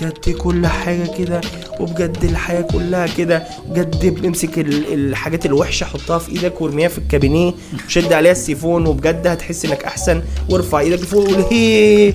بجد 0.00 0.36
كل 0.38 0.66
حاجة 0.66 1.10
كده 1.18 1.40
وبجد 1.80 2.24
الحياة 2.24 2.60
كلها 2.62 3.06
كده. 3.06 3.42
بجد 3.68 4.24
امسك 4.26 4.58
ال- 4.58 4.94
الحاجات 4.94 5.46
الوحشة 5.46 5.84
حطها 5.84 6.18
في 6.18 6.32
إيدك 6.32 6.60
وارميها 6.60 6.88
في 6.88 6.98
الكابينيه 6.98 7.52
وشد 7.86 8.12
عليها 8.12 8.32
السيفون 8.32 8.86
وبجد 8.86 9.26
هتحس 9.26 9.64
إنك 9.64 9.84
أحسن. 9.84 10.22
وارفع 10.50 10.80
إيدك 10.80 11.00
لفوق 11.02 11.22
وقول 11.30 11.44
هي. 11.50 12.12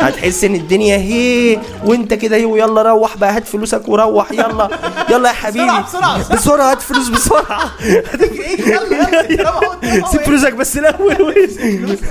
هتحس 0.00 0.44
إن 0.44 0.54
الدنيا 0.54 0.96
هي. 0.96 1.58
وإنت 1.84 2.14
كده 2.14 2.36
هي 2.36 2.44
ويلا 2.44 2.82
روح 2.82 3.16
بقى 3.16 3.36
هات 3.36 3.48
فلوسك 3.48 3.88
وروح. 3.88 4.32
يلا. 4.32 4.68
يلا 5.10 5.28
يا 5.28 5.34
حبيبي. 5.34 5.82
بسرعة. 5.82 6.34
بسرعة. 6.34 6.70
هات 6.70 6.82
فلوس 6.82 7.08
بسرعة. 7.08 7.70
يلا 8.66 9.30
يلا 9.30 9.60
سيب 10.12 10.20
فلوسك 10.20 10.52
بس 10.54 10.76
الأول 10.78 11.16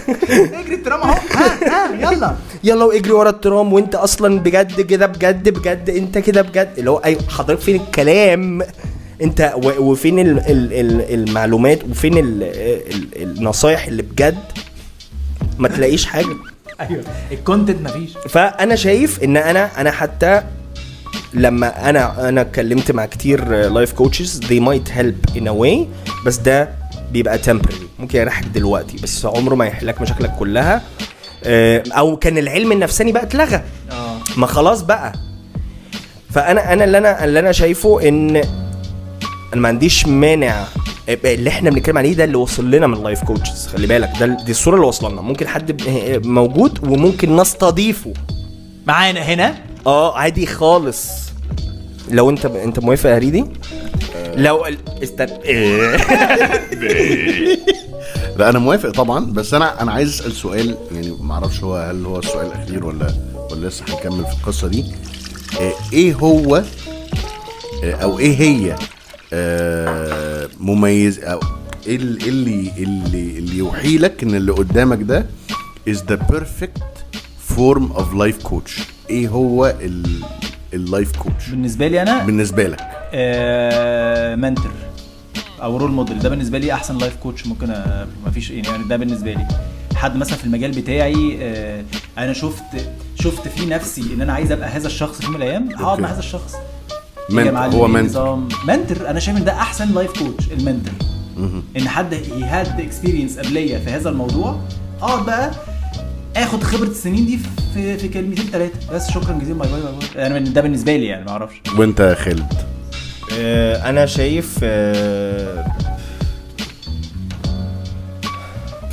اجري 0.59 0.75
الترام 0.75 1.01
اهو. 1.01 1.13
ها 1.31 1.69
ها 1.69 2.11
يلا. 2.11 2.35
يلا 2.63 2.85
واجري 2.85 3.11
ورا 3.11 3.29
الترام 3.29 3.73
وانت 3.73 3.95
أصلا 3.95 4.39
بجد 4.39 4.81
كده 4.81 5.05
بجد 5.05 5.49
بجد 5.49 5.89
انت 5.89 6.17
كده 6.17 6.41
بجد. 6.41 6.69
اللي 6.77 6.89
هو 6.91 6.97
أيوه 6.97 7.21
حضرتك 7.29 7.61
فين 7.61 7.75
الكلام؟ 7.75 8.61
انت 9.21 9.53
وفين 9.57 10.19
ال 10.19 10.39
ال 10.39 10.73
ال 10.73 11.13
المعلومات؟ 11.13 11.83
وفين 11.89 12.17
ال 12.17 12.43
ال 12.43 13.23
النصايح 13.37 13.87
اللي 13.87 14.01
بجد؟ 14.03 14.37
ما 15.59 15.67
تلاقيش 15.67 16.05
حاجة. 16.05 16.35
أيوه. 16.81 17.03
ال 17.31 17.37
content 17.38 17.81
مفيش 17.89 18.13
فأنا 18.29 18.75
شايف 18.75 19.23
إن 19.23 19.37
أنا 19.37 19.81
أنا 19.81 19.91
حتى 19.91 20.41
لما 21.33 21.89
أنا 21.89 22.29
أنا 22.29 22.41
اتكلمت 22.41 22.91
مع 22.91 23.05
كتير 23.05 23.49
life 23.67 23.91
coaches 23.93 24.39
they 24.39 24.59
might 24.67 24.89
help 24.97 25.35
in 25.37 25.43
a 25.43 25.53
way 25.63 25.77
بس 26.25 26.37
ده 26.37 26.69
بيبقى 27.11 27.39
temporary. 27.39 27.99
ممكن 27.99 28.19
يريحك 28.19 28.45
دلوقتي 28.45 28.97
بس 29.03 29.25
عمره 29.25 29.55
ما 29.55 29.65
يحلك 29.65 30.01
مشاكلك 30.01 30.31
كلها. 30.39 30.81
آه، 31.43 31.83
أو 31.91 32.17
كان 32.17 32.37
العلم 32.37 32.71
النفساني 32.71 33.11
بقى 33.11 33.23
اتلغى. 33.23 33.61
آه. 33.91 34.17
ما 34.37 34.47
خلاص 34.47 34.81
بقى. 34.81 35.13
فأنا 36.31 36.73
أنا 36.73 36.83
اللي 36.83 36.97
أنا 36.97 37.23
اللي 37.23 37.39
أنا 37.39 37.51
شايفه 37.51 38.07
إن 38.07 38.35
أنا 39.53 39.61
ما 39.61 39.67
عنديش 39.67 40.07
مانع 40.07 40.63
اللي 41.25 41.49
إحنا 41.49 41.69
بنتكلم 41.69 41.97
عليه 41.97 42.13
ده 42.13 42.23
اللي 42.23 42.37
وصل 42.37 42.71
لنا 42.71 42.87
من 42.87 43.03
life 43.03 43.23
coaches 43.23 43.67
خلي 43.67 43.87
بالك 43.87 44.09
ده 44.19 44.25
دي 44.25 44.51
الصورة 44.51 44.75
اللي 44.75 44.87
وصل 44.87 45.11
لنا. 45.11 45.21
ممكن 45.21 45.47
حد 45.47 45.81
موجود 46.25 46.87
وممكن 46.87 47.35
نستضيفه. 47.35 48.13
معانا 48.87 49.19
هنا؟ 49.19 49.55
آه 49.87 50.17
عادي 50.17 50.45
خالص. 50.45 51.09
لو 52.11 52.29
أنت 52.29 52.45
أنت 52.45 52.79
موافق 52.79 53.09
يا 53.09 53.15
هريدي؟ 53.17 53.45
لو 54.35 54.65
ال- 54.65 54.77
استنى 55.03 55.43
إيه. 55.43 55.97
لا 58.37 58.49
أنا 58.49 58.59
موافق 58.59 58.89
طبعا 58.89 59.25
بس 59.25 59.53
أنا 59.53 59.81
أنا 59.81 59.91
عايز 59.91 60.09
أسأل 60.21 60.31
سؤال 60.31 60.75
يعني 60.91 61.17
ما 61.21 61.33
أعرفش 61.33 61.63
هو 61.63 61.75
هل 61.77 62.05
هو 62.05 62.19
السؤال 62.19 62.47
الأخير 62.47 62.85
ولا 62.85 63.13
ولا 63.51 63.67
لسه 63.67 63.85
هنكمل 63.89 64.25
في 64.25 64.33
القصة 64.41 64.67
دي 64.67 64.85
آه، 65.61 65.73
إيه 65.93 66.13
هو 66.13 66.55
آه، 67.83 67.93
أو 67.93 68.19
إيه 68.19 68.35
هي 68.41 68.75
آه، 69.33 70.49
مميز 70.59 71.19
أو 71.19 71.39
إيه 71.87 71.95
ال- 71.95 72.21
إيه 72.23 72.29
اللي 72.29 72.71
اللي 72.77 73.37
اللي 73.37 73.57
يوحي 73.57 73.97
لك 73.97 74.23
إن 74.23 74.35
اللي 74.35 74.51
قدامك 74.51 74.99
ده 75.01 75.25
is 75.89 75.97
the 76.11 76.17
perfect 76.33 76.81
form 77.55 77.83
of 77.97 78.05
life 78.17 78.47
coach 78.49 78.81
إيه 79.09 79.27
هو 79.27 79.75
ال 80.73 80.81
life 80.81 81.11
coach. 81.17 81.49
بالنسبة 81.49 81.87
لي 81.87 82.01
أنا؟ 82.01 82.23
بالنسبة 82.23 82.63
لك. 82.63 82.79
آه 83.13 84.35
mentor 84.35 84.71
أو 85.61 85.77
role 85.77 85.91
model 85.91 86.19
ده 86.19 86.29
بالنسبة 86.29 86.57
لي 86.57 86.73
أحسن 86.73 86.97
life 86.97 87.15
coach 87.15 87.47
ممكن 87.47 87.67
ما 88.25 88.31
فيش 88.33 88.49
يعني 88.49 88.83
ده 88.83 88.97
بالنسبة 88.97 89.33
لي. 89.33 89.47
حد 89.95 90.15
مثلا 90.17 90.35
في 90.37 90.43
المجال 90.43 90.71
بتاعي 90.71 91.37
آه 91.41 91.83
أنا 92.17 92.33
شفت 92.33 92.63
شفت 93.19 93.47
في 93.47 93.65
نفسي 93.65 94.01
إن 94.13 94.21
أنا 94.21 94.33
عايز 94.33 94.51
أبقى 94.51 94.69
هذا 94.69 94.87
الشخص 94.87 95.17
في 95.17 95.23
يوم 95.25 95.33
من 95.33 95.41
الأيام 95.41 95.69
هقعد. 95.75 95.99
مع 95.99 96.11
هذا 96.11 96.19
الشخص. 96.19 96.55
معلم 97.29 97.57
هو. 97.57 97.87
نظام. 97.87 98.47
mentor 98.67 99.09
أنا 99.09 99.19
شايف 99.19 99.37
إن 99.37 99.43
ده 99.45 99.51
أحسن 99.53 99.93
life 99.93 100.19
coach 100.19 100.51
ال 100.51 100.57
mentor 100.57 100.91
إن 101.77 101.87
حد 101.89 102.13
he 102.13 102.43
had 102.43 102.79
experience 102.79 103.39
قبلية 103.39 103.77
في 103.77 103.89
هذا 103.89 104.09
الموضوع 104.09 104.59
أقعد 105.01 105.25
بقى 105.25 105.51
آخد 106.35 106.63
خبرة 106.63 106.87
السنين 106.87 107.25
دي 107.25 107.39
في 107.73 107.97
في 107.97 108.07
كلمتين 108.09 108.45
ثلاثة 108.45 108.93
بس 108.93 109.09
شكرا 109.11 109.39
جزيلا. 109.41 109.57
bye 109.59 109.69
bye 109.71 109.81
bye. 109.81 109.91
Bye 110.15 110.27
أنا 110.27 110.39
ده 110.39 110.61
بالنسبة 110.61 110.95
لي 110.95 111.05
يعني 111.05 111.25
ما 111.25 111.31
أعرفش. 111.31 111.55
وأنت 111.77 111.99
يا 111.99 112.15
خالد؟ 112.15 112.53
آه، 113.39 113.89
أنا 113.89 114.05
شايف 114.05 114.59
آه، 114.63 115.65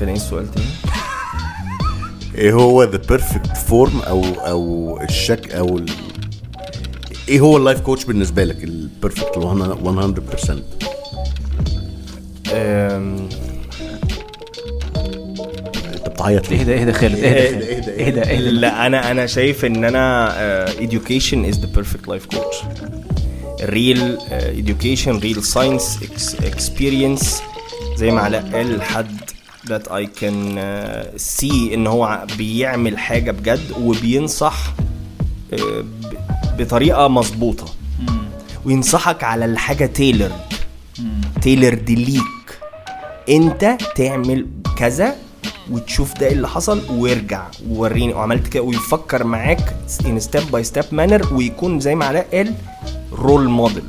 كان 0.00 0.08
إيه 0.08 0.16
السؤال 0.16 0.50
تاني؟ 0.50 0.66
إيه 2.34 2.52
هو 2.52 2.82
the 2.82 2.96
perfect 3.08 3.56
form 3.56 3.98
أو 4.00 4.24
أو 4.24 4.98
الشك 5.02 5.52
أو 5.52 5.78
ال... 5.78 5.86
إيه 7.28 7.40
هو 7.40 7.56
ال 7.56 7.61
life 7.61 7.80
coach 7.80 8.04
بالنسبة 8.04 8.44
لك 8.44 8.64
ال 8.64 8.73
perfect 8.74 9.38
100% 9.38 9.40
آم، 12.52 13.16
انت 13.16 13.32
بتعيط 16.22 16.50
ليه؟ 16.50 16.60
اهدى 16.60 16.74
اهدى 16.80 16.92
خالد 16.92 17.14
اهدى. 17.24 17.28
اهدى، 17.76 18.02
اهدى 18.06 18.20
اهدى 18.20 18.50
لا 18.50 18.86
أنا 18.86 19.10
أنا 19.10 19.26
شايف 19.26 19.64
ان 19.64 19.84
أنا 19.84 20.32
آه، 20.40 20.66
education 20.72 21.52
is 21.52 21.56
the 21.58 21.68
perfect 21.78 22.06
life 22.12 22.36
coach. 22.36 22.56
Real 23.62 24.00
آه، 24.30 24.54
education 24.54 25.20
real 25.22 25.42
science 25.54 26.02
ex- 26.02 26.36
experience. 26.44 27.26
زي 27.96 28.10
ما 28.10 28.20
علاء 28.20 28.50
قال 28.54 28.82
حد 28.82 29.20
that 29.68 29.86
I 29.90 30.20
can 30.20 30.54
آه، 30.58 31.10
see 31.16 31.72
إن 31.72 31.86
هو 31.86 32.26
بيعمل 32.38 32.98
حاجة 32.98 33.30
بجد 33.30 33.60
وبينصح 33.80 34.74
آه، 35.52 35.84
بطريقة 36.58 37.08
مظبوطة. 37.08 37.64
وينصحك 38.64 39.24
على 39.24 39.44
الحاجة 39.44 39.90
تailored 39.98 40.54
تailored 41.44 41.90
ليك. 41.90 42.22
انت 43.28 43.76
تعمل 43.96 44.46
كذا 44.78 45.14
وتشوف 45.70 46.18
ده 46.18 46.32
اللي 46.32 46.48
حصل 46.48 46.80
ويرجع 46.90 47.46
ووريني. 47.68 48.14
وعملت 48.14 48.48
كده 48.48 48.62
ويفكر 48.62 49.24
معاك 49.24 49.76
in 50.06 50.20
step 50.20 50.50
by 50.52 50.64
step 50.64 50.84
manner 50.92 51.34
ويكون 51.34 51.80
زي 51.80 51.94
ما 51.94 52.04
علاء 52.04 52.26
قال 52.32 52.54
role 53.12 53.44
model 53.48 53.82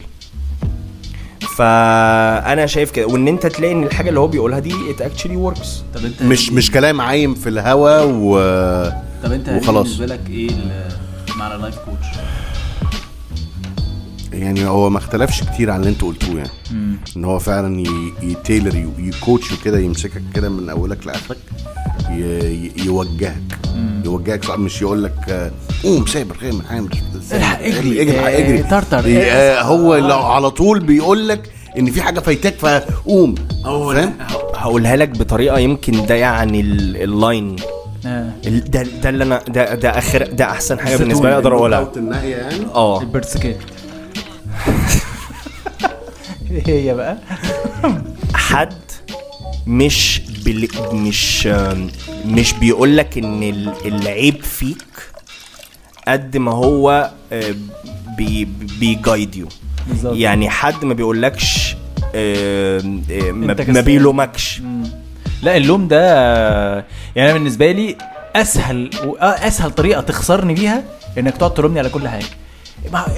فأنا 1.58 2.66
شايف 2.66 2.92
كده. 2.92 3.06
وإن 3.06 3.28
أنت 3.28 3.46
تلاقي 3.48 3.74
إن 3.74 3.84
الحاجة 3.84 4.10
اللي 4.10 4.20
هو 4.20 4.28
بيقولها 4.28 4.60
دي 4.60 4.72
it 4.72 5.00
actually 5.02 5.38
works. 5.54 5.68
طب 5.96 6.06
أنت 6.06 6.22
مش 6.24 6.52
مش 6.52 6.72
كلام 6.72 7.02
عايم 7.02 7.36
في 7.36 7.50
الهوا 7.50 8.02
و 8.02 8.36
طب 9.24 9.32
أنت 9.32 9.50
وخلاص. 9.50 9.84
بالنسبة 9.86 10.06
لك 10.06 10.30
إيه 10.30 10.50
معنى 11.38 11.56
اللايف 11.56 11.76
كوتش 11.76 12.08
يعني 14.34 14.66
هو 14.68 14.90
ما 14.90 14.98
اختلفش 14.98 15.44
كتير 15.44 15.72
عن 15.72 15.80
اللي 15.80 15.90
أنتوا 15.90 16.08
قلتوه 16.08 16.38
يعني. 16.38 16.50
إن 17.18 17.26
هو 17.26 17.40
فعلا 17.40 17.84
يتيلر 18.24 18.90
يكوتش 19.00 19.52
وكده 19.52 19.80
يمسكك 19.80 20.22
كده 20.36 20.50
من 20.50 20.70
أولك 20.70 21.08
لآخرك 21.08 21.38
ي- 22.10 22.14
ي- 22.22 22.72
يوجهك. 22.86 23.60
يوجهك 24.06 24.46
صعب 24.46 24.60
مش 24.60 24.82
يقول 24.82 25.04
لك 25.04 25.14
آه، 25.30 25.52
قوم 25.84 26.06
سابر 26.06 26.36
خير 26.38 26.54
من 26.54 26.62
عامر 26.70 26.90
الحق 27.34 27.60
اجري، 27.64 28.02
اجري 28.02 28.20
اجري. 28.38 28.64
طرطر، 28.64 29.00
آه، 29.08 29.10
آه، 29.10 29.62
هو 29.62 29.96
لو 29.96 30.20
على 30.20 30.50
طول 30.52 30.80
بيقول 30.80 31.28
لك 31.28 31.50
إن 31.78 31.92
في 31.92 32.02
حاجة 32.02 32.20
فايتاك 32.20 32.56
فقوم. 32.60 33.36
فاهم؟ 33.64 34.14
هقولها 34.56 34.96
لك 34.96 35.10
بطريقة 35.10 35.60
يمكن 35.60 36.06
ده 36.06 36.16
يعني 36.16 36.60
ال- 36.62 36.98
اللاين. 37.04 37.56
ال- 38.06 38.72
ده 38.72 38.84
ده 39.04 39.10
اللي 39.10 39.24
أنا 39.24 39.42
ده 39.48 39.76
ده 39.76 39.90
آخر 39.98 40.28
ده 40.28 40.46
أحسن 40.46 40.80
حاجة 40.80 40.98
بالنسبة 40.98 41.30
لي 41.30 41.36
أقدر 41.36 41.56
أقولها. 41.56 41.92
النهاية 41.98 42.36
يعني. 42.36 42.66
آه. 42.76 43.02
البرتسكيت 43.02 43.58
إيه 46.54 46.64
هي 46.68 46.94
بقى. 46.94 47.18
حد 48.36 48.74
مش 49.68 50.22
بل... 50.46 50.68
مش 50.94 51.48
مش 52.26 52.54
بيقول 52.54 52.98
لك 52.98 53.18
إن 53.18 53.44
ال- 53.44 53.74
العيب 53.86 54.44
فيك 54.44 54.86
قد 56.08 56.38
ما 56.38 56.52
هو 56.52 57.12
آه، 57.32 57.56
بي 58.18 58.46
بيجايد 58.80 59.36
يو 59.36 59.48
بالظبط. 59.88 60.16
يعني 60.18 60.50
حد 60.50 60.86
ما 60.86 60.94
بيقولكش 60.94 61.76
آم، 62.16 63.04
آه، 63.12 63.32
ما. 63.32 63.82
بيلومكش. 63.82 64.62
لا 65.44 65.58
اللوم 65.58 65.88
ده 65.88 66.00
آه، 66.18 66.86
يعني 67.16 67.30
أنا 67.32 67.38
بالنسبة 67.40 67.72
لي 67.72 67.98
أسهل 68.36 68.90
آه، 69.22 69.48
أسهل 69.48 69.72
طريقة 69.72 70.02
تخسرني 70.02 70.54
بيها 70.54 70.84
إنك 71.18 71.38
تقعد 71.38 71.54
تلومني 71.54 71.80
على 71.80 71.90
كل 71.90 72.08
حاجة. 72.08 72.26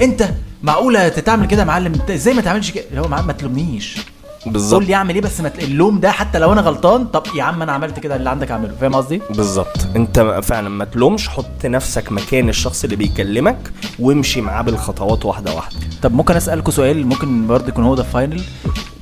أنت 0.01 0.29
معقولة 0.65 1.07
تتعمل 1.09 1.47
كده 1.47 1.59
يا 1.61 1.65
معلم؟ 1.67 1.93
إزاي 2.09 2.33
ما 2.33 2.41
تعملش 2.41 2.71
كده؟ 2.71 2.83
اللي 2.89 3.01
هو 3.01 3.07
ما 3.07 3.33
تلومنيش. 3.33 3.97
بالظبط. 4.45 4.73
قول 4.73 4.85
لي 4.87 4.95
اعمل 4.95 5.15
إيه 5.15 5.21
بس 5.21 5.41
ما. 5.41 5.51
اللوم 5.59 5.99
ده 5.99 6.11
حتى 6.11 6.39
لو 6.39 6.53
أنا 6.53 6.61
غلطان؟ 6.61 7.05
طب 7.05 7.23
يا 7.35 7.43
عم 7.43 7.61
أنا 7.61 7.71
عملت 7.71 7.99
كده 7.99 8.15
اللي 8.15 8.29
عندك 8.29 8.51
اعمله. 8.51 8.75
فاهم 8.81 8.95
قصدي؟ 8.95 9.21
بالظبط. 9.29 9.87
انت 9.95 10.39
فعلا 10.43 10.69
ما 10.69 10.85
تلومش 10.85 11.29
حط 11.29 11.65
نفسك 11.65 12.11
مكان 12.11 12.49
الشخص 12.49 12.83
اللي 12.83 12.95
بيكلمك 12.95 13.57
وامشي 13.99 14.41
معاه 14.41 14.61
بالخطوات 14.61 15.25
واحدة 15.25 15.53
واحدة. 15.55 15.77
طب 16.01 16.13
ممكن 16.13 16.35
أسألكوا 16.35 16.73
سؤال؟ 16.73 17.07
ممكن 17.07 17.47
برضه 17.47 17.67
يكون 17.67 17.83
هو 17.83 17.95
ده 17.95 18.01
ال 18.03 18.10
final 18.10 18.41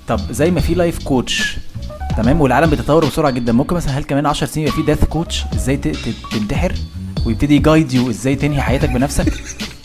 طب 0.08 0.20
زي 0.32 0.52
ما 0.52 0.62
في 0.62 0.74
life 0.74 1.04
coach 1.04 1.58
تمام؟ 2.18 2.42
والعالم 2.42 2.70
بيتطور 2.70 3.06
بسرعة 3.06 3.32
جدا. 3.32 3.54
ممكن 3.54 3.76
مثلا 3.76 3.92
هل 3.98 4.04
كمان 4.04 4.26
10 4.26 4.48
سنين 4.48 4.68
يبقى 4.68 4.78
في 4.80 4.86
death 4.86 5.06
coach 5.06 5.44
إزاي 5.56 5.78
ت- 5.78 5.88
ت- 5.88 6.16
تنتحر؟ 6.32 6.74
ويبتدي 7.26 7.56
ي 7.56 7.62
guide 7.62 7.94
you 7.94 8.10
إزاي 8.10 8.36
تنهي 8.36 8.62
حياتك 8.62 8.90
بنفسك؟ 8.90 9.34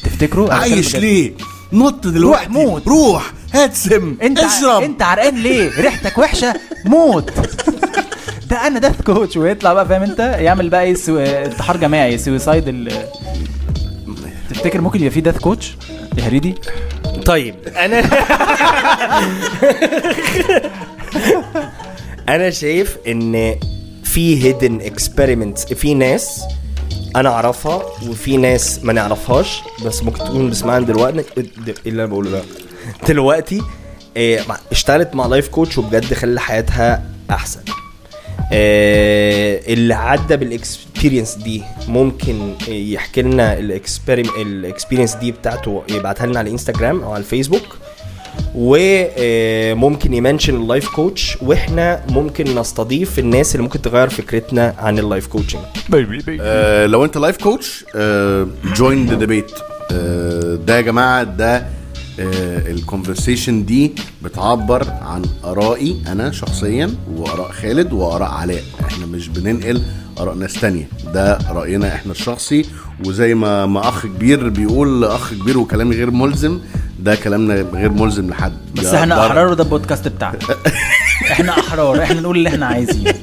تفتكروا؟ 0.05 0.55
عايش. 0.55 0.97
ليه؟ 0.97 1.33
نط 1.73 2.07
دلوقتي. 2.07 2.45
روح 2.45 2.51
موت. 2.51 2.89
روح 2.89 3.33
هات 3.55 3.75
سم. 3.75 4.17
انت 4.23 4.39
اشرب. 4.39 4.83
انت 4.83 5.03
عرقان 5.03 5.35
ليه؟ 5.35 5.81
ريحتك 5.81 6.19
وحشة؟ 6.19 6.55
موت. 6.85 7.31
ده 8.51 8.67
أنا 8.67 8.79
death 8.79 9.03
coach 9.03 9.37
ويطلع 9.37 9.73
بقى 9.73 9.87
فاهم 9.89 10.03
أنت؟ 10.03 10.19
يعمل 10.21 10.69
بقى 10.71 10.83
إيه؟ 10.83 10.95
so... 10.95 11.19
انتحار 11.19 11.77
جماعي 11.77 12.19
suicide 12.19 12.69
ال... 12.69 12.93
تفتكر 14.51 14.81
ممكن 14.81 14.99
يبقى 14.99 15.11
في 15.11 15.21
death 15.21 15.39
coach 15.39 15.77
يا 16.19 16.23
هريدي. 16.23 16.55
طيب 17.27 17.55
أنا 17.77 18.01
أنا 22.29 22.51
شايف 22.51 22.97
إن 23.09 23.55
في 24.05 24.45
hidden 24.45 24.81
experiments 24.81 25.65
في 25.73 25.95
ناس 25.95 26.43
أنا 27.17 27.29
أعرفها 27.29 27.83
وفي 28.09 28.37
ناس 28.37 28.85
ما 28.85 28.93
نعرفهاش 28.93 29.61
بس 29.85 30.03
ممكن 30.03 30.19
تكون 30.19 30.49
بتسمعنا 30.49 30.87
دلوقتي. 30.87 31.19
إيه 31.19 31.47
اللي 31.87 32.03
أنا 32.03 32.07
بقوله 32.07 32.31
ده؟ 32.31 32.43
دلوقتي 33.09 33.63
إيه 34.17 34.41
اشتغلت 34.73 35.15
مع 35.15 35.27
life 35.27 35.49
coach 35.49 35.79
وبجد 35.79 36.15
خلى 36.15 36.41
حياتها 36.41 37.05
أحسن. 37.31 37.61
آه، 38.53 39.61
اللي 39.73 39.95
عدى 39.95 40.37
بال 40.37 40.53
experience 40.53 41.35
دي 41.35 41.63
ممكن 41.89 42.55
يحكي 42.69 43.23
لنا 43.23 43.59
ال 43.59 43.73
experience 43.73 45.15
دي 45.15 45.33
بتاعته 45.33 45.83
يبعتها 45.91 46.27
لنا 46.27 46.39
على 46.39 46.47
الانستجرام 46.47 47.03
أو 47.03 47.13
على 47.13 47.21
الفيسبوك 47.21 47.77
وممكن 48.55 50.15
ي 50.15 50.20
mention 50.20 50.55
ال 50.57 50.63
life 50.63 50.89
coach 50.89 51.39
وإحنا 51.43 52.03
ممكن 52.11 52.59
نستضيف 52.59 53.19
الناس 53.19 53.55
اللي 53.55 53.63
ممكن 53.63 53.83
تغير 53.83 54.09
فكرتنا 54.09 54.75
عن 54.79 54.99
ال 54.99 55.04
life 55.04 55.27
coaching. 55.27 55.63
آه 56.41 56.87
لو 56.87 57.05
انت 57.05 57.19
life 57.19 57.37
coach 57.37 57.85
join 58.77 59.07
the 59.07 59.15
debate 59.15 59.51
ده 60.67 60.77
يا 60.77 60.81
جماعة 60.81 61.23
ده 61.23 61.67
ال 62.19 62.30
conversation 62.30 63.65
دي 63.65 63.93
بتعبر 64.23 64.87
عن 65.03 65.23
آرائي 65.45 65.97
أنا 66.07 66.31
شخصيا 66.33 66.95
وآراء 67.17 67.51
خالد 67.53 67.93
وآراء 67.93 68.29
علاء. 68.31 68.63
إحنا 68.81 69.07
مش 69.07 69.29
بننقل 69.29 69.83
آراء 70.21 70.35
ناس 70.35 70.61
تانية. 70.61 70.89
ده 71.15 71.39
رأينا 71.51 71.95
إحنا 71.95 72.13
الشخصي. 72.13 72.65
وزي 73.07 73.35
ما 73.35 73.67
ما 73.67 73.89
أخ 73.89 74.07
كبير 74.07 74.49
بيقول 74.49 75.05
أخ 75.05 75.35
كبير 75.35 75.59
وكلامي 75.59 75.97
غير 75.97 76.11
ملزم 76.11 76.61
ده 76.99 77.15
كلامنا 77.15 77.55
غير 77.55 77.91
ملزم 77.91 78.31
لحد. 78.31 78.53
بس 78.75 78.87
إحنا. 78.87 79.27
احرار 79.27 79.49
وده 79.49 79.65
البودكاست 79.65 80.09
بتاعنا. 80.09 80.39
إحنا 81.31 81.53
احرار 81.53 82.03
إحنا 82.03 82.21
نقول 82.21 82.37
اللي 82.37 82.49
إحنا 82.49 82.67
عايزينه. 82.67 83.15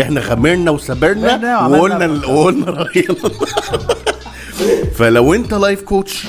إحنا 0.00 0.20
خمرنا 0.20 0.70
وعملنا 0.70 1.66
وقلنا. 1.66 2.26
وقلنا 2.26 2.70
راينا 2.70 3.14
فلو 4.94 5.34
انت 5.34 5.54
life 5.54 5.82
coach 5.82 6.26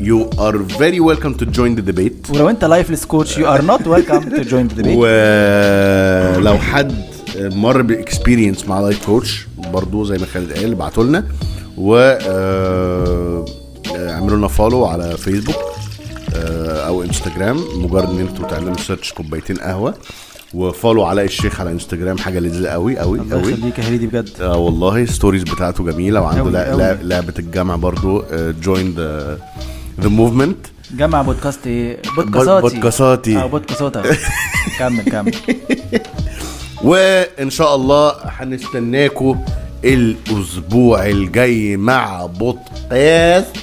you 0.00 0.30
are 0.38 0.64
very 0.78 1.00
welcome 1.00 1.34
to 1.34 1.46
join 1.46 1.74
the 1.74 1.80
debate 1.80 2.26
ولو 2.30 2.50
انت 2.50 2.64
lifeless 2.64 3.04
coach 3.04 3.38
you 3.38 3.48
are 3.48 3.62
not 3.62 3.86
welcome 3.86 4.20
to 4.20 4.42
join 4.42 4.66
the 4.66 4.74
debate 4.74 4.96
ولو 4.96 6.58
حد 6.58 6.92
مر 7.38 7.82
ب 7.82 7.90
experience 7.90 8.68
مع 8.68 8.80
life 8.80 9.06
coach 9.06 9.46
برضو 9.72 10.04
زي 10.04 10.18
ما 10.18 10.26
خالد 10.26 10.52
قال 10.52 10.72
ابعتوا 10.72 11.04
لنا 11.04 11.24
و 11.76 11.96
آه، 11.96 13.44
اعملوا 13.96 14.36
لنا 14.36 14.48
follow 14.48 14.84
على 14.84 15.16
فيسبوك 15.16 15.56
آه، 15.56 15.65
أو 16.86 17.02
انستجرام 17.02 17.64
مجرد 17.74 18.10
إن 18.10 18.18
أنتوا 18.20 18.48
تعملوا 18.48 18.76
search 18.76 19.12
كوبايتين 19.12 19.56
قهوة 19.56 19.94
و 20.54 20.61
follow 20.61 21.04
علاء 21.04 21.24
الشيخ 21.24 21.60
على 21.60 21.70
انستجرام 21.70 22.18
حاجة 22.18 22.38
لذيذة 22.38 22.68
قوي 22.68 22.98
قوي 22.98 23.18
الله 23.18 23.42
قوي. 23.42 23.52
يخليك 23.52 23.78
يا 23.78 23.84
هريدي 23.84 24.06
بجد. 24.06 24.28
آه 24.40 24.56
والله 24.56 25.06
stories 25.06 25.42
بتاعته 25.42 25.84
جميلة 25.84 26.20
وعنده 26.20 26.94
لعبة 27.02 27.34
الجامعة 27.38 27.76
برضو. 27.76 28.24
join 28.62 28.94
the 28.96 29.38
ذا 30.00 30.08
موفمنت 30.08 30.56
جمع 30.96 31.22
بودكاست 31.22 31.66
إيه؟ 31.66 31.96
بودكاستي. 32.16 32.60
بودكاستاتي. 32.60 33.36
آه 33.36 33.46
بودكاستاتي 33.46 34.18
كمل 34.78 35.02
كمل. 35.02 35.34
وإن 36.84 37.50
شاء 37.50 37.74
الله 37.74 38.12
هنستناكم 38.22 39.40
الأسبوع 39.84 41.06
الجاي 41.06 41.76
مع 41.76 42.26
بودكاست. 42.26 43.56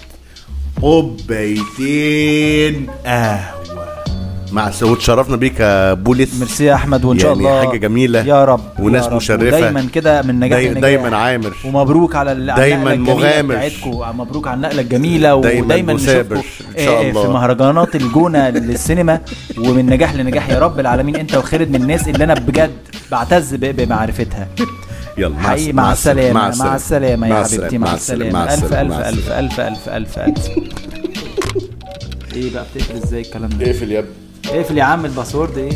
كوبايتين 1.54 2.88
قهوة 3.06 3.40
مع 4.52 4.72
سعود 4.72 5.00
شرفنا 5.02 5.36
بيك 5.36 5.60
يا 5.60 5.94
بوليس 5.94 6.40
ميرسي 6.40 6.66
يا 6.66 6.74
أحمد 6.74 7.06
وإن 7.06 7.20
شاء 7.20 7.28
يعني 7.38 7.40
الله 7.48 7.68
حاجة 7.68 7.78
جميلة 7.78 8.20
يا 8.20 8.46
رب 8.46 8.60
وناس 8.80 9.04
يا 9.06 9.10
رب. 9.10 9.16
مشرفة. 9.16 9.44
ودايما 9.58 9.88
كده 9.94 10.22
من 10.22 10.40
نجاح 10.40 10.60
داي- 10.60 10.68
لنجاح 10.68 10.82
دايما 10.82 11.18
عامر. 11.18 11.54
ومبروك 11.66 12.16
على 12.16 12.36
دايما 12.56 12.96
مغامر. 12.96 13.56
بتاعتكم 13.56 14.20
مبروك 14.20 14.48
على 14.48 14.56
النقلة 14.56 14.82
الجميلة 14.82 15.42
دايما 15.42 15.66
ودايما. 15.66 15.94
نشوفكم 15.94 16.36
إن 16.36 16.86
شاء 16.86 17.00
آه، 17.06 17.10
الله. 17.10 17.22
في 17.22 17.28
مهرجانات 17.28 17.96
الجونة 17.96 18.50
للسينما 18.50 19.20
ومن 19.58 19.86
نجاح 19.86 20.16
لنجاح 20.16 20.50
يا 20.50 20.60
رب 20.60 20.80
العالمين 20.80 21.16
أنت 21.16 21.36
وخالد 21.36 21.70
من 21.70 21.76
الناس 21.82 22.08
اللي 22.08 22.24
أنا 22.24 22.34
بجد 22.34 22.72
بعتز 23.12 23.56
بمعرفتها 23.56 24.48
يلا 25.18 25.30
مع 25.36 25.42
حقيقي 25.44 25.70
الس- 25.70 25.76
مع 25.76 25.92
الس- 25.92 26.00
السلامة 26.08 26.34
مع 26.58 26.76
السلامة 26.76 27.28
يا 27.28 27.34
مع 27.34 27.44
حبيبتي 27.44 27.78
مع 27.78 27.94
السلامة 27.94 28.32
مع 28.32 28.54
ألف 28.54 28.64
ألف 28.74 28.74
مع 28.74 29.10
ألف 29.10 29.20
السلامة. 29.20 29.40
ألف 29.40 29.60
ألف 29.60 29.90
ألف 29.90 30.20
ألف 30.20 30.48
إيه 32.36 32.54
بقى 32.54 32.66
بتقفل 32.76 32.96
إزاي 33.04 33.22
الكلام 33.22 33.50
ده؟ 33.50 33.66
اقفل 33.66 33.92
يا 33.92 34.00
ابني 34.00 34.12
اقفل 34.60 34.78
يا 34.78 34.84
عم 34.84 35.06
الباسورد 35.06 35.58
إيه؟ 35.58 35.72